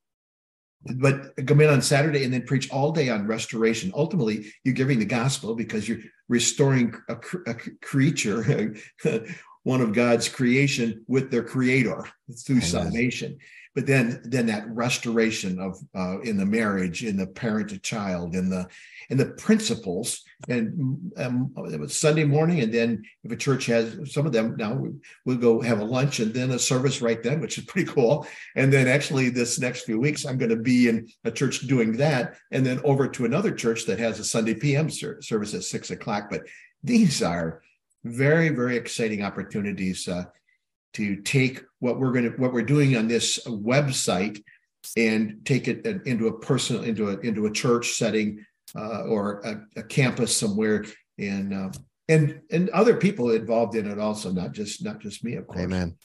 but 0.98 1.34
come 1.46 1.62
in 1.62 1.70
on 1.70 1.82
Saturday 1.82 2.24
and 2.24 2.34
then 2.34 2.46
preach 2.46 2.70
all 2.72 2.92
day 2.92 3.10
on 3.10 3.28
restoration. 3.28 3.92
Ultimately, 3.96 4.52
you're 4.64 4.74
giving 4.74 5.00
the 5.00 5.06
gospel 5.06 5.56
because 5.56 5.88
you're 5.88 6.00
restoring 6.28 6.94
a, 7.10 7.18
a 7.48 7.56
creature, 7.82 8.74
one 9.64 9.82
of 9.82 9.94
God's 9.94 10.28
creation, 10.28 11.06
with 11.08 11.32
their 11.32 11.44
creator 11.44 12.06
through 12.46 12.62
salvation 12.62 13.38
but 13.76 13.88
then 13.88 14.22
then 14.24 14.46
that 14.48 14.68
restoration 14.70 15.60
of 15.60 15.80
uh, 15.96 16.20
in 16.22 16.38
the 16.38 16.46
marriage 16.46 17.04
in 17.04 17.18
the 17.18 17.28
parent 17.28 17.70
to 17.70 17.80
child 17.80 18.36
in 18.36 18.50
the 18.50 18.68
in 19.10 19.18
the 19.18 19.26
principles 19.26 20.24
and 20.48 21.12
um, 21.18 21.52
it 21.72 21.80
was 21.80 21.98
sunday 21.98 22.24
morning 22.24 22.62
and 22.62 22.74
then 22.74 23.04
if 23.24 23.32
a 23.32 23.36
church 23.36 23.66
has 23.66 24.12
some 24.12 24.26
of 24.26 24.32
them 24.32 24.56
now 24.58 24.82
we'll 25.26 25.38
go 25.38 25.62
have 25.62 25.80
a 25.80 25.86
lunch 25.86 26.20
and 26.20 26.34
then 26.34 26.52
a 26.52 26.60
service 26.60 27.02
right 27.02 27.24
then 27.24 27.40
which 27.40 27.58
is 27.58 27.66
pretty 27.74 27.92
cool. 27.92 28.28
And 28.56 28.72
then 28.72 28.88
actually 28.88 29.30
this 29.30 29.60
next 29.60 29.82
few 29.82 30.00
weeks 30.00 30.26
i'm 30.26 30.38
going 30.38 30.50
to 30.50 30.56
be 30.56 30.88
in 30.90 31.08
a 31.24 31.32
church 31.32 31.62
doing 31.62 31.94
that 31.98 32.36
and 32.52 32.66
then 32.66 32.80
over 32.84 33.08
to 33.08 33.26
another 33.26 33.52
church 33.52 33.86
that 33.86 34.00
has 34.00 34.20
a 34.20 34.24
sunday 34.24 34.54
pm 34.54 34.90
service 34.90 35.54
at 35.54 35.64
six 35.64 35.92
o'clock. 35.92 36.30
But 36.30 36.42
these 36.84 37.24
are 37.24 37.62
very 38.04 38.50
very 38.50 38.76
exciting 38.78 39.24
opportunities 39.24 40.08
uh, 40.08 40.26
to 40.94 41.18
take 41.22 41.62
what 41.80 42.00
we're 42.00 42.12
going 42.12 42.32
to 42.32 42.38
what 42.38 42.54
we're 42.54 42.62
doing 42.62 42.96
on 42.96 43.08
this 43.08 43.40
website 43.46 44.42
and 44.98 45.40
take 45.46 45.68
it 45.68 45.86
into 46.06 46.28
a 46.28 46.40
personal 46.40 46.84
into 46.84 47.10
a 47.10 47.20
into 47.20 47.46
a 47.46 47.52
church 47.52 47.92
setting 47.92 48.44
uh, 48.76 49.04
or 49.04 49.40
a, 49.42 49.80
a, 49.80 49.84
campus 49.84 50.36
somewhere. 50.36 50.86
And 51.18 51.54
uh, 51.54 51.72
and 52.10 52.42
and 52.52 52.70
other 52.70 52.98
people 52.98 53.32
involved 53.32 53.76
in 53.76 53.90
it 53.90 54.00
also 54.00 54.32
not 54.32 54.52
just 54.52 54.84
not 54.84 55.00
just 55.00 55.24
me 55.24 55.36
of 55.36 55.48
course. 55.48 55.62
Amen 55.62 55.96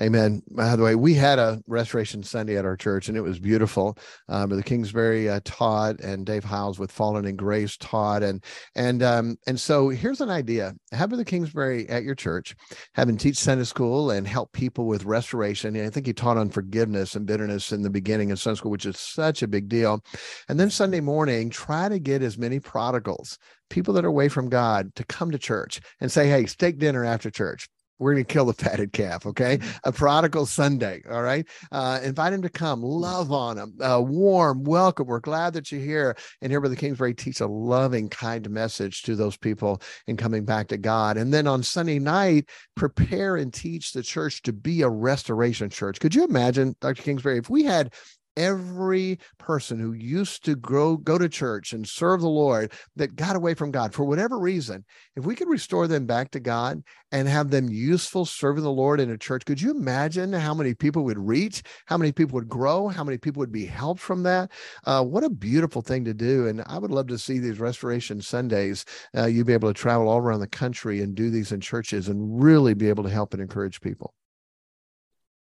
Amen. 0.00 0.42
By 0.50 0.74
the 0.74 0.82
way, 0.82 0.96
we 0.96 1.14
had 1.14 1.38
a 1.38 1.62
Restoration 1.68 2.24
Sunday 2.24 2.56
at 2.56 2.64
our 2.64 2.76
church, 2.76 3.08
and 3.08 3.16
it 3.16 3.20
was 3.20 3.38
beautiful. 3.38 3.96
Um, 4.28 4.50
the 4.50 4.62
Kingsbury 4.62 5.28
uh, 5.28 5.38
taught, 5.44 6.00
and 6.00 6.26
Dave 6.26 6.42
Hyles 6.42 6.80
with 6.80 6.90
Fallen 6.90 7.24
in 7.26 7.36
Grace 7.36 7.76
taught, 7.76 8.24
and 8.24 8.42
and 8.74 9.04
um, 9.04 9.36
and 9.46 9.58
so 9.58 9.90
here's 9.90 10.20
an 10.20 10.30
idea: 10.30 10.74
have 10.90 11.10
the 11.10 11.24
Kingsbury 11.24 11.88
at 11.88 12.02
your 12.02 12.16
church, 12.16 12.56
have 12.94 13.08
him 13.08 13.16
teach 13.16 13.36
Sunday 13.36 13.62
school 13.62 14.10
and 14.10 14.26
help 14.26 14.52
people 14.52 14.86
with 14.86 15.04
restoration. 15.04 15.76
And 15.76 15.86
I 15.86 15.90
think 15.90 16.06
he 16.06 16.12
taught 16.12 16.38
on 16.38 16.50
forgiveness 16.50 17.14
and 17.14 17.24
bitterness 17.24 17.70
in 17.70 17.82
the 17.82 17.90
beginning 17.90 18.30
in 18.30 18.36
Sunday 18.36 18.58
school, 18.58 18.72
which 18.72 18.86
is 18.86 18.98
such 18.98 19.42
a 19.44 19.48
big 19.48 19.68
deal. 19.68 20.02
And 20.48 20.58
then 20.58 20.70
Sunday 20.70 21.00
morning, 21.00 21.50
try 21.50 21.88
to 21.88 22.00
get 22.00 22.20
as 22.20 22.36
many 22.36 22.58
prodigals 22.58 23.38
people 23.70 23.94
that 23.94 24.04
are 24.04 24.08
away 24.08 24.28
from 24.28 24.48
God 24.48 24.94
to 24.94 25.04
come 25.04 25.30
to 25.30 25.38
church 25.38 25.80
and 26.00 26.10
say, 26.10 26.28
Hey, 26.28 26.46
steak 26.46 26.78
dinner 26.78 27.04
after 27.04 27.30
church 27.30 27.68
we're 28.04 28.12
going 28.12 28.24
to 28.24 28.32
kill 28.32 28.44
the 28.44 28.52
fatted 28.52 28.92
calf 28.92 29.24
okay? 29.26 29.58
Mm-hmm. 29.58 29.88
a 29.88 29.92
prodigal 29.92 30.46
sunday 30.46 31.02
all 31.10 31.22
right? 31.22 31.46
Uh, 31.72 32.00
invite 32.02 32.32
him 32.32 32.42
to 32.42 32.48
come. 32.50 32.82
Love 32.82 33.32
on 33.32 33.56
him. 33.58 33.74
Uh, 33.80 34.00
warm 34.00 34.62
welcome. 34.64 35.06
We're 35.06 35.20
glad 35.20 35.54
that 35.54 35.72
you're 35.72 35.80
here. 35.80 36.16
And 36.42 36.52
here 36.52 36.60
brother 36.60 36.76
kingsbury 36.76 37.14
teach 37.14 37.40
a 37.40 37.46
loving 37.46 38.08
kind 38.08 38.48
message 38.50 39.02
to 39.04 39.16
those 39.16 39.36
people 39.36 39.80
in 40.06 40.16
coming 40.16 40.44
back 40.44 40.68
to 40.68 40.76
god. 40.76 41.16
And 41.16 41.32
then 41.32 41.46
on 41.46 41.62
sunday 41.62 41.98
night 41.98 42.50
prepare 42.76 43.36
and 43.36 43.52
teach 43.52 43.92
the 43.92 44.02
church 44.02 44.42
to 44.42 44.52
be 44.52 44.82
a 44.82 44.88
restoration 44.88 45.70
church. 45.70 45.98
Could 45.98 46.14
you 46.14 46.24
imagine 46.24 46.76
dr 46.80 47.02
kingsbury 47.02 47.38
if 47.38 47.48
we 47.48 47.64
had 47.64 47.94
every 48.36 49.18
person 49.38 49.78
who 49.78 49.92
used 49.92 50.44
to 50.44 50.54
grow 50.54 50.96
go 50.96 51.18
to 51.18 51.28
church 51.28 51.72
and 51.72 51.86
serve 51.86 52.20
the 52.20 52.28
lord 52.28 52.72
that 52.96 53.16
got 53.16 53.36
away 53.36 53.54
from 53.54 53.70
god 53.70 53.92
for 53.92 54.04
whatever 54.04 54.38
reason 54.38 54.84
if 55.16 55.24
we 55.24 55.34
could 55.34 55.48
restore 55.48 55.86
them 55.86 56.06
back 56.06 56.30
to 56.30 56.40
god 56.40 56.82
and 57.12 57.28
have 57.28 57.50
them 57.50 57.68
useful 57.68 58.24
serving 58.24 58.64
the 58.64 58.70
lord 58.70 59.00
in 59.00 59.10
a 59.10 59.18
church 59.18 59.44
could 59.44 59.60
you 59.60 59.70
imagine 59.70 60.32
how 60.32 60.54
many 60.54 60.74
people 60.74 61.04
would 61.04 61.18
reach 61.18 61.62
how 61.86 61.96
many 61.96 62.12
people 62.12 62.34
would 62.34 62.48
grow 62.48 62.88
how 62.88 63.04
many 63.04 63.18
people 63.18 63.40
would 63.40 63.52
be 63.52 63.66
helped 63.66 64.00
from 64.00 64.22
that? 64.22 64.50
Uh, 64.84 65.02
what 65.02 65.24
a 65.24 65.30
beautiful 65.30 65.82
thing 65.82 66.04
to 66.04 66.14
do 66.14 66.48
and 66.48 66.62
i 66.66 66.78
would 66.78 66.90
love 66.90 67.06
to 67.06 67.18
see 67.18 67.38
these 67.38 67.58
restoration 67.60 68.20
sundays 68.20 68.84
uh, 69.16 69.26
you 69.26 69.44
be 69.44 69.52
able 69.52 69.72
to 69.72 69.74
travel 69.78 70.08
all 70.08 70.18
around 70.18 70.40
the 70.40 70.46
country 70.46 71.00
and 71.00 71.14
do 71.14 71.30
these 71.30 71.52
in 71.52 71.60
churches 71.60 72.08
and 72.08 72.42
really 72.42 72.74
be 72.74 72.88
able 72.88 73.04
to 73.04 73.10
help 73.10 73.32
and 73.32 73.42
encourage 73.42 73.80
people. 73.80 74.14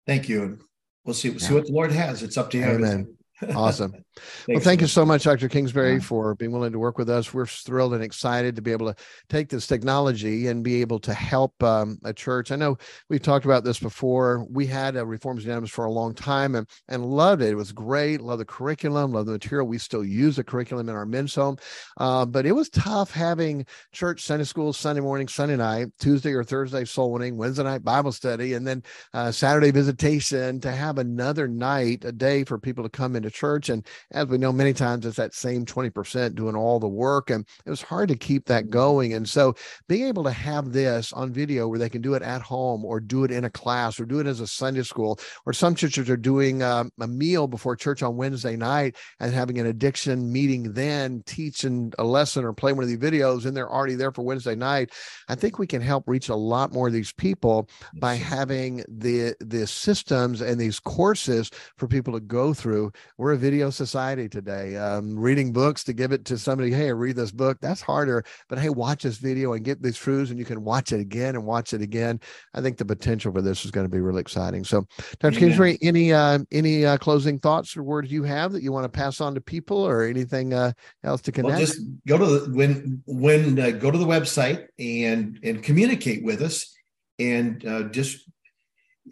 Thank 0.05 0.29
you 0.29 0.59
we'll 1.07 1.15
see 1.15 1.29
yeah. 1.29 1.39
see 1.39 1.53
what 1.55 1.65
the 1.65 1.71
Lord 1.71 1.91
has. 1.91 2.21
It's 2.21 2.37
up 2.37 2.51
to 2.51 2.57
you. 2.59 2.65
Amen. 2.65 3.16
Awesome. 3.53 3.93
well, 4.47 4.59
thank 4.59 4.81
you 4.81 4.87
so 4.87 5.05
much, 5.05 5.23
Dr. 5.23 5.47
Kingsbury, 5.47 5.93
yeah. 5.93 5.99
for 5.99 6.33
being 6.35 6.51
willing 6.51 6.71
to 6.71 6.79
work 6.79 6.97
with 6.97 7.09
us. 7.09 7.33
We're 7.33 7.45
thrilled 7.45 7.93
and 7.93 8.03
excited 8.03 8.55
to 8.55 8.61
be 8.61 8.71
able 8.71 8.91
to 8.91 9.03
take 9.29 9.49
this 9.49 9.67
technology 9.67 10.47
and 10.47 10.63
be 10.63 10.81
able 10.81 10.99
to 11.01 11.13
help 11.13 11.61
um, 11.61 11.99
a 12.03 12.13
church. 12.13 12.51
I 12.51 12.55
know 12.55 12.77
we've 13.09 13.21
talked 13.21 13.45
about 13.45 13.63
this 13.63 13.79
before. 13.79 14.45
We 14.49 14.65
had 14.65 14.95
a 14.95 15.05
Reformers 15.05 15.43
Unanimous 15.43 15.69
for 15.69 15.85
a 15.85 15.91
long 15.91 16.15
time 16.15 16.55
and, 16.55 16.67
and 16.87 17.05
loved 17.05 17.43
it. 17.43 17.51
It 17.51 17.55
was 17.55 17.71
great. 17.71 18.21
Love 18.21 18.39
the 18.39 18.45
curriculum, 18.45 19.11
love 19.11 19.27
the 19.27 19.33
material. 19.33 19.67
We 19.67 19.77
still 19.77 20.03
use 20.03 20.37
the 20.37 20.43
curriculum 20.43 20.89
in 20.89 20.95
our 20.95 21.05
men's 21.05 21.35
home. 21.35 21.57
Uh, 21.97 22.25
but 22.25 22.47
it 22.47 22.53
was 22.53 22.69
tough 22.69 23.11
having 23.11 23.65
church 23.91 24.23
Sunday 24.23 24.45
school 24.45 24.73
Sunday 24.73 25.01
morning, 25.01 25.27
Sunday 25.27 25.57
night, 25.57 25.89
Tuesday 25.99 26.33
or 26.33 26.43
Thursday 26.43 26.85
soul 26.85 27.11
winning, 27.11 27.37
Wednesday 27.37 27.63
night 27.63 27.83
Bible 27.83 28.11
study, 28.11 28.53
and 28.53 28.65
then 28.65 28.81
uh, 29.13 29.31
Saturday 29.31 29.69
visitation 29.69 30.59
to 30.61 30.71
have 30.71 30.97
another 30.97 31.47
night, 31.47 32.03
a 32.03 32.11
day 32.11 32.43
for 32.43 32.57
people 32.57 32.83
to 32.83 32.89
come 32.89 33.15
into 33.15 33.26
church. 33.29 33.69
And 33.69 33.85
as 34.11 34.27
we 34.27 34.37
know, 34.37 34.51
many 34.51 34.73
times 34.73 35.05
it's 35.05 35.17
that 35.17 35.33
same 35.33 35.65
20% 35.65 36.35
doing 36.35 36.55
all 36.55 36.79
the 36.79 36.87
work. 36.87 37.29
And 37.29 37.45
it 37.65 37.69
was 37.69 37.81
hard 37.81 38.09
to 38.09 38.15
keep 38.15 38.45
that 38.45 38.63
mm-hmm. 38.63 38.71
going. 38.71 39.13
And 39.13 39.27
so 39.27 39.55
being 39.87 40.07
able 40.07 40.23
to 40.23 40.31
have 40.31 40.73
this 40.73 41.13
on 41.13 41.31
video 41.31 41.67
where 41.67 41.79
they 41.79 41.89
can 41.89 42.01
do 42.01 42.13
it 42.13 42.21
at 42.21 42.41
home 42.41 42.85
or 42.85 42.99
do 42.99 43.23
it 43.23 43.31
in 43.31 43.45
a 43.45 43.49
class 43.49 43.99
or 43.99 44.05
do 44.05 44.19
it 44.19 44.27
as 44.27 44.39
a 44.39 44.47
Sunday 44.47 44.83
school, 44.83 45.19
or 45.45 45.53
some 45.53 45.75
churches 45.75 46.09
are 46.09 46.17
doing 46.17 46.63
um, 46.63 46.91
a 46.99 47.07
meal 47.07 47.47
before 47.47 47.75
church 47.75 48.03
on 48.03 48.17
Wednesday 48.17 48.55
night 48.55 48.95
and 49.19 49.33
having 49.33 49.59
an 49.59 49.67
addiction 49.67 50.31
meeting 50.31 50.73
then, 50.73 51.23
teaching 51.25 51.93
a 51.99 52.03
lesson 52.03 52.43
or 52.43 52.53
playing 52.53 52.77
one 52.77 52.83
of 52.83 52.89
these 52.89 52.97
videos, 52.97 53.45
and 53.45 53.55
they're 53.55 53.71
already 53.71 53.95
there 53.95 54.11
for 54.11 54.23
Wednesday 54.23 54.55
night. 54.55 54.91
I 55.27 55.35
think 55.35 55.59
we 55.59 55.67
can 55.67 55.81
help 55.81 56.07
reach 56.07 56.29
a 56.29 56.35
lot 56.35 56.73
more 56.73 56.87
of 56.87 56.93
these 56.93 57.11
people 57.11 57.69
by 57.95 58.15
having 58.15 58.83
the 58.87 59.35
the 59.39 59.67
systems 59.67 60.41
and 60.41 60.59
these 60.59 60.79
courses 60.79 61.51
for 61.77 61.87
people 61.87 62.13
to 62.13 62.19
go 62.19 62.53
through. 62.53 62.91
We're 63.19 63.31
a 63.31 63.37
video 63.37 63.71
society 63.71 64.29
today. 64.29 64.75
Um, 64.75 65.17
reading 65.17 65.51
books 65.51 65.83
to 65.85 65.93
give 65.93 66.11
it 66.11 66.23
to 66.25 66.37
somebody, 66.37 66.71
hey, 66.71 66.93
read 66.93 67.15
this 67.15 67.31
book, 67.31 67.57
that's 67.59 67.81
harder. 67.81 68.23
But 68.47 68.59
hey, 68.59 68.69
watch 68.69 69.01
this 69.01 69.17
video 69.17 69.53
and 69.53 69.65
get 69.65 69.81
these 69.81 69.97
truths, 69.97 70.29
and 70.29 70.37
you 70.37 70.45
can 70.45 70.63
watch 70.63 70.91
it 70.91 70.99
again 70.99 71.33
and 71.33 71.43
watch 71.43 71.73
it 71.73 71.81
again. 71.81 72.19
I 72.53 72.61
think 72.61 72.77
the 72.77 72.85
potential 72.85 73.33
for 73.33 73.41
this 73.41 73.65
is 73.65 73.71
going 73.71 73.85
to 73.85 73.91
be 73.91 74.01
really 74.01 74.21
exciting. 74.21 74.63
So, 74.63 74.85
Dr. 75.19 75.39
Kingsbury, 75.39 75.79
any 75.81 76.13
uh, 76.13 76.39
any 76.51 76.85
uh, 76.85 76.99
closing 76.99 77.39
thoughts 77.39 77.75
or 77.75 77.81
words 77.81 78.11
you 78.11 78.21
have 78.21 78.51
that 78.51 78.61
you 78.61 78.71
want 78.71 78.83
to 78.83 78.89
pass 78.89 79.19
on 79.19 79.33
to 79.33 79.41
people, 79.41 79.79
or 79.79 80.03
anything 80.03 80.53
uh, 80.53 80.73
else 81.03 81.21
to 81.21 81.31
connect? 81.31 81.53
Well, 81.53 81.59
just 81.59 81.81
go 82.07 82.19
to 82.19 82.25
the 82.25 82.55
when 82.55 83.01
when 83.07 83.59
uh, 83.59 83.71
go 83.71 83.89
to 83.89 83.97
the 83.97 84.05
website 84.05 84.67
and 84.77 85.39
and 85.41 85.63
communicate 85.63 86.23
with 86.23 86.43
us, 86.43 86.71
and 87.17 87.65
uh, 87.65 87.83
just 87.85 88.29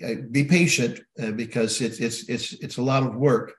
uh, 0.05 0.13
be 0.29 0.43
patient 0.43 0.99
because 1.35 1.81
it's 1.81 1.99
it's 1.99 2.29
it's 2.29 2.53
it's 2.53 2.77
a 2.77 2.83
lot 2.83 3.01
of 3.01 3.15
work 3.15 3.55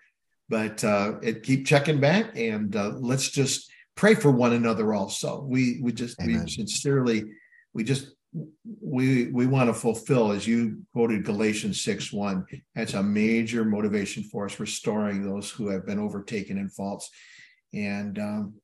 but 0.48 0.82
uh, 0.84 1.14
it, 1.22 1.42
keep 1.42 1.66
checking 1.66 2.00
back 2.00 2.36
and 2.36 2.76
uh, 2.76 2.92
let's 2.98 3.30
just 3.30 3.70
pray 3.96 4.14
for 4.14 4.30
one 4.30 4.52
another 4.52 4.94
also 4.94 5.42
we 5.42 5.80
we 5.82 5.92
just 5.92 6.20
Amen. 6.20 6.44
we 6.44 6.50
sincerely 6.50 7.24
we 7.72 7.84
just 7.84 8.12
we 8.82 9.28
we 9.28 9.46
want 9.46 9.68
to 9.68 9.74
fulfill 9.74 10.32
as 10.32 10.46
you 10.46 10.82
quoted 10.92 11.24
galatians 11.24 11.80
6 11.82 12.12
1 12.12 12.44
that's 12.74 12.94
a 12.94 13.02
major 13.02 13.64
motivation 13.64 14.22
for 14.24 14.44
us 14.44 14.60
restoring 14.60 15.22
those 15.24 15.50
who 15.50 15.68
have 15.68 15.86
been 15.86 15.98
overtaken 15.98 16.58
in 16.58 16.68
faults 16.68 17.10
and 17.72 18.18
um, 18.18 18.54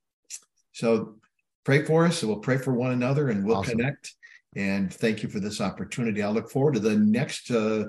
so 0.73 1.17
pray 1.65 1.85
for 1.85 2.07
us 2.07 2.23
and 2.23 2.31
we'll 2.31 2.41
pray 2.41 2.59
for 2.59 2.75
one 2.75 2.93
another 2.93 3.31
and 3.31 3.45
we'll 3.45 3.59
awesome. 3.59 3.79
connect 3.79 4.15
and 4.57 4.93
thank 4.93 5.23
you 5.23 5.29
for 5.29 5.41
this 5.41 5.61
opportunity 5.61 6.23
i 6.23 6.29
look 6.29 6.51
forward 6.51 6.75
to 6.75 6.81
the 6.81 6.97
next 6.97 7.51
uh, 7.51 7.89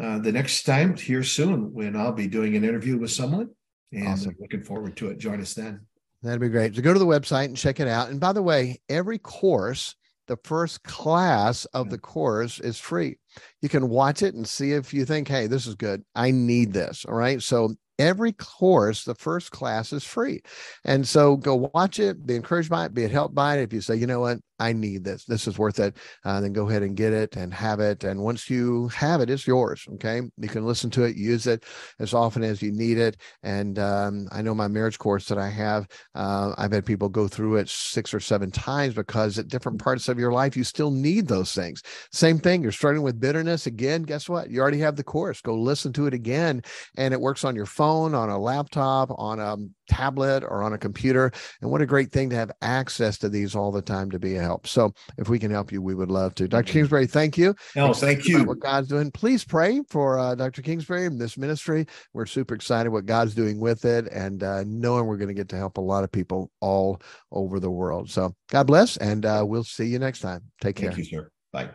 uh, 0.00 0.18
the 0.18 0.32
next 0.32 0.62
time 0.64 0.96
here 0.96 1.22
soon 1.22 1.72
when 1.72 1.96
I'll 1.96 2.12
be 2.12 2.26
doing 2.26 2.56
an 2.56 2.64
interview 2.64 2.98
with 2.98 3.10
someone. 3.10 3.50
And 3.92 4.06
awesome. 4.06 4.36
looking 4.38 4.62
forward 4.62 4.96
to 4.98 5.08
it. 5.08 5.18
Join 5.18 5.40
us 5.40 5.54
then. 5.54 5.80
That'd 6.22 6.40
be 6.40 6.48
great. 6.48 6.76
So 6.76 6.82
go 6.82 6.92
to 6.92 6.98
the 6.98 7.06
website 7.06 7.46
and 7.46 7.56
check 7.56 7.80
it 7.80 7.88
out. 7.88 8.10
And 8.10 8.20
by 8.20 8.32
the 8.32 8.42
way, 8.42 8.80
every 8.88 9.18
course, 9.18 9.96
the 10.28 10.38
first 10.44 10.84
class 10.84 11.64
of 11.66 11.90
the 11.90 11.98
course 11.98 12.60
is 12.60 12.78
free. 12.78 13.16
You 13.62 13.68
can 13.68 13.88
watch 13.88 14.22
it 14.22 14.34
and 14.34 14.46
see 14.46 14.72
if 14.72 14.94
you 14.94 15.04
think, 15.04 15.26
hey, 15.26 15.48
this 15.48 15.66
is 15.66 15.74
good. 15.74 16.04
I 16.14 16.30
need 16.30 16.72
this. 16.72 17.04
All 17.04 17.16
right. 17.16 17.42
So 17.42 17.74
every 17.98 18.32
course, 18.32 19.04
the 19.04 19.14
first 19.14 19.50
class 19.50 19.92
is 19.92 20.04
free. 20.04 20.40
And 20.84 21.06
so 21.06 21.36
go 21.36 21.70
watch 21.74 21.98
it, 21.98 22.24
be 22.26 22.36
encouraged 22.36 22.70
by 22.70 22.84
it, 22.84 22.94
be 22.94 23.08
helped 23.08 23.34
by 23.34 23.58
it. 23.58 23.62
If 23.62 23.72
you 23.72 23.80
say, 23.80 23.96
you 23.96 24.06
know 24.06 24.20
what, 24.20 24.38
I 24.60 24.72
need 24.74 25.02
this. 25.02 25.24
This 25.24 25.48
is 25.48 25.58
worth 25.58 25.80
it. 25.80 25.96
Uh, 26.24 26.40
then 26.40 26.52
go 26.52 26.68
ahead 26.68 26.82
and 26.82 26.96
get 26.96 27.12
it 27.12 27.34
and 27.36 27.52
have 27.52 27.80
it. 27.80 28.04
And 28.04 28.20
once 28.20 28.50
you 28.50 28.88
have 28.88 29.20
it, 29.20 29.30
it's 29.30 29.46
yours. 29.46 29.84
Okay. 29.94 30.20
You 30.36 30.48
can 30.48 30.66
listen 30.66 30.90
to 30.90 31.04
it, 31.04 31.16
use 31.16 31.46
it 31.46 31.64
as 31.98 32.12
often 32.14 32.44
as 32.44 32.60
you 32.60 32.70
need 32.70 32.98
it. 32.98 33.16
And 33.42 33.78
um, 33.78 34.28
I 34.30 34.42
know 34.42 34.54
my 34.54 34.68
marriage 34.68 34.98
course 34.98 35.26
that 35.26 35.38
I 35.38 35.48
have, 35.48 35.88
uh, 36.14 36.54
I've 36.58 36.72
had 36.72 36.84
people 36.84 37.08
go 37.08 37.26
through 37.26 37.56
it 37.56 37.68
six 37.68 38.12
or 38.12 38.20
seven 38.20 38.50
times 38.50 38.94
because 38.94 39.38
at 39.38 39.48
different 39.48 39.80
parts 39.80 40.08
of 40.08 40.18
your 40.18 40.32
life, 40.32 40.56
you 40.56 40.64
still 40.64 40.90
need 40.90 41.26
those 41.26 41.54
things. 41.54 41.82
Same 42.12 42.38
thing. 42.38 42.62
You're 42.62 42.72
starting 42.72 43.02
with 43.02 43.18
bitterness 43.18 43.66
again. 43.66 44.02
Guess 44.02 44.28
what? 44.28 44.50
You 44.50 44.60
already 44.60 44.80
have 44.80 44.96
the 44.96 45.04
course. 45.04 45.40
Go 45.40 45.54
listen 45.54 45.92
to 45.94 46.06
it 46.06 46.12
again. 46.14 46.62
And 46.98 47.14
it 47.14 47.20
works 47.20 47.44
on 47.44 47.56
your 47.56 47.66
phone, 47.66 48.14
on 48.14 48.28
a 48.28 48.38
laptop, 48.38 49.10
on 49.18 49.40
a 49.40 49.56
tablet, 49.88 50.44
or 50.44 50.62
on 50.62 50.74
a 50.74 50.78
computer. 50.78 51.32
And 51.62 51.70
what 51.70 51.80
a 51.80 51.86
great 51.86 52.12
thing 52.12 52.30
to 52.30 52.36
have 52.36 52.52
access 52.60 53.16
to 53.18 53.28
these 53.28 53.54
all 53.54 53.72
the 53.72 53.82
time 53.82 54.10
to 54.10 54.18
be 54.18 54.36
a 54.36 54.49
help. 54.50 54.66
So 54.66 54.92
if 55.16 55.28
we 55.28 55.38
can 55.38 55.50
help 55.50 55.70
you, 55.70 55.80
we 55.80 55.94
would 55.94 56.10
love 56.10 56.34
to. 56.36 56.48
Dr. 56.48 56.72
Kingsbury, 56.72 57.06
thank 57.06 57.38
you. 57.38 57.54
No, 57.76 57.94
thank 57.94 58.26
you. 58.26 58.44
What 58.44 58.58
God's 58.58 58.88
doing. 58.88 59.10
Please 59.10 59.44
pray 59.44 59.80
for 59.88 60.18
uh, 60.18 60.34
Dr. 60.34 60.62
Kingsbury 60.62 61.06
and 61.06 61.20
this 61.20 61.38
ministry. 61.38 61.86
We're 62.12 62.26
super 62.26 62.54
excited 62.54 62.90
what 62.90 63.06
God's 63.06 63.34
doing 63.34 63.60
with 63.60 63.84
it 63.84 64.08
and 64.08 64.42
uh, 64.42 64.64
knowing 64.66 65.06
we're 65.06 65.16
going 65.16 65.28
to 65.28 65.34
get 65.34 65.48
to 65.50 65.56
help 65.56 65.76
a 65.76 65.80
lot 65.80 66.04
of 66.04 66.10
people 66.10 66.50
all 66.60 67.00
over 67.30 67.60
the 67.60 67.70
world. 67.70 68.10
So 68.10 68.34
God 68.48 68.66
bless, 68.66 68.96
and 68.96 69.24
uh, 69.24 69.44
we'll 69.46 69.64
see 69.64 69.86
you 69.86 69.98
next 69.98 70.20
time. 70.20 70.42
Take 70.60 70.76
care. 70.76 70.90
Thank 70.90 70.98
you, 70.98 71.04
sir. 71.04 71.30
Bye. 71.52 71.70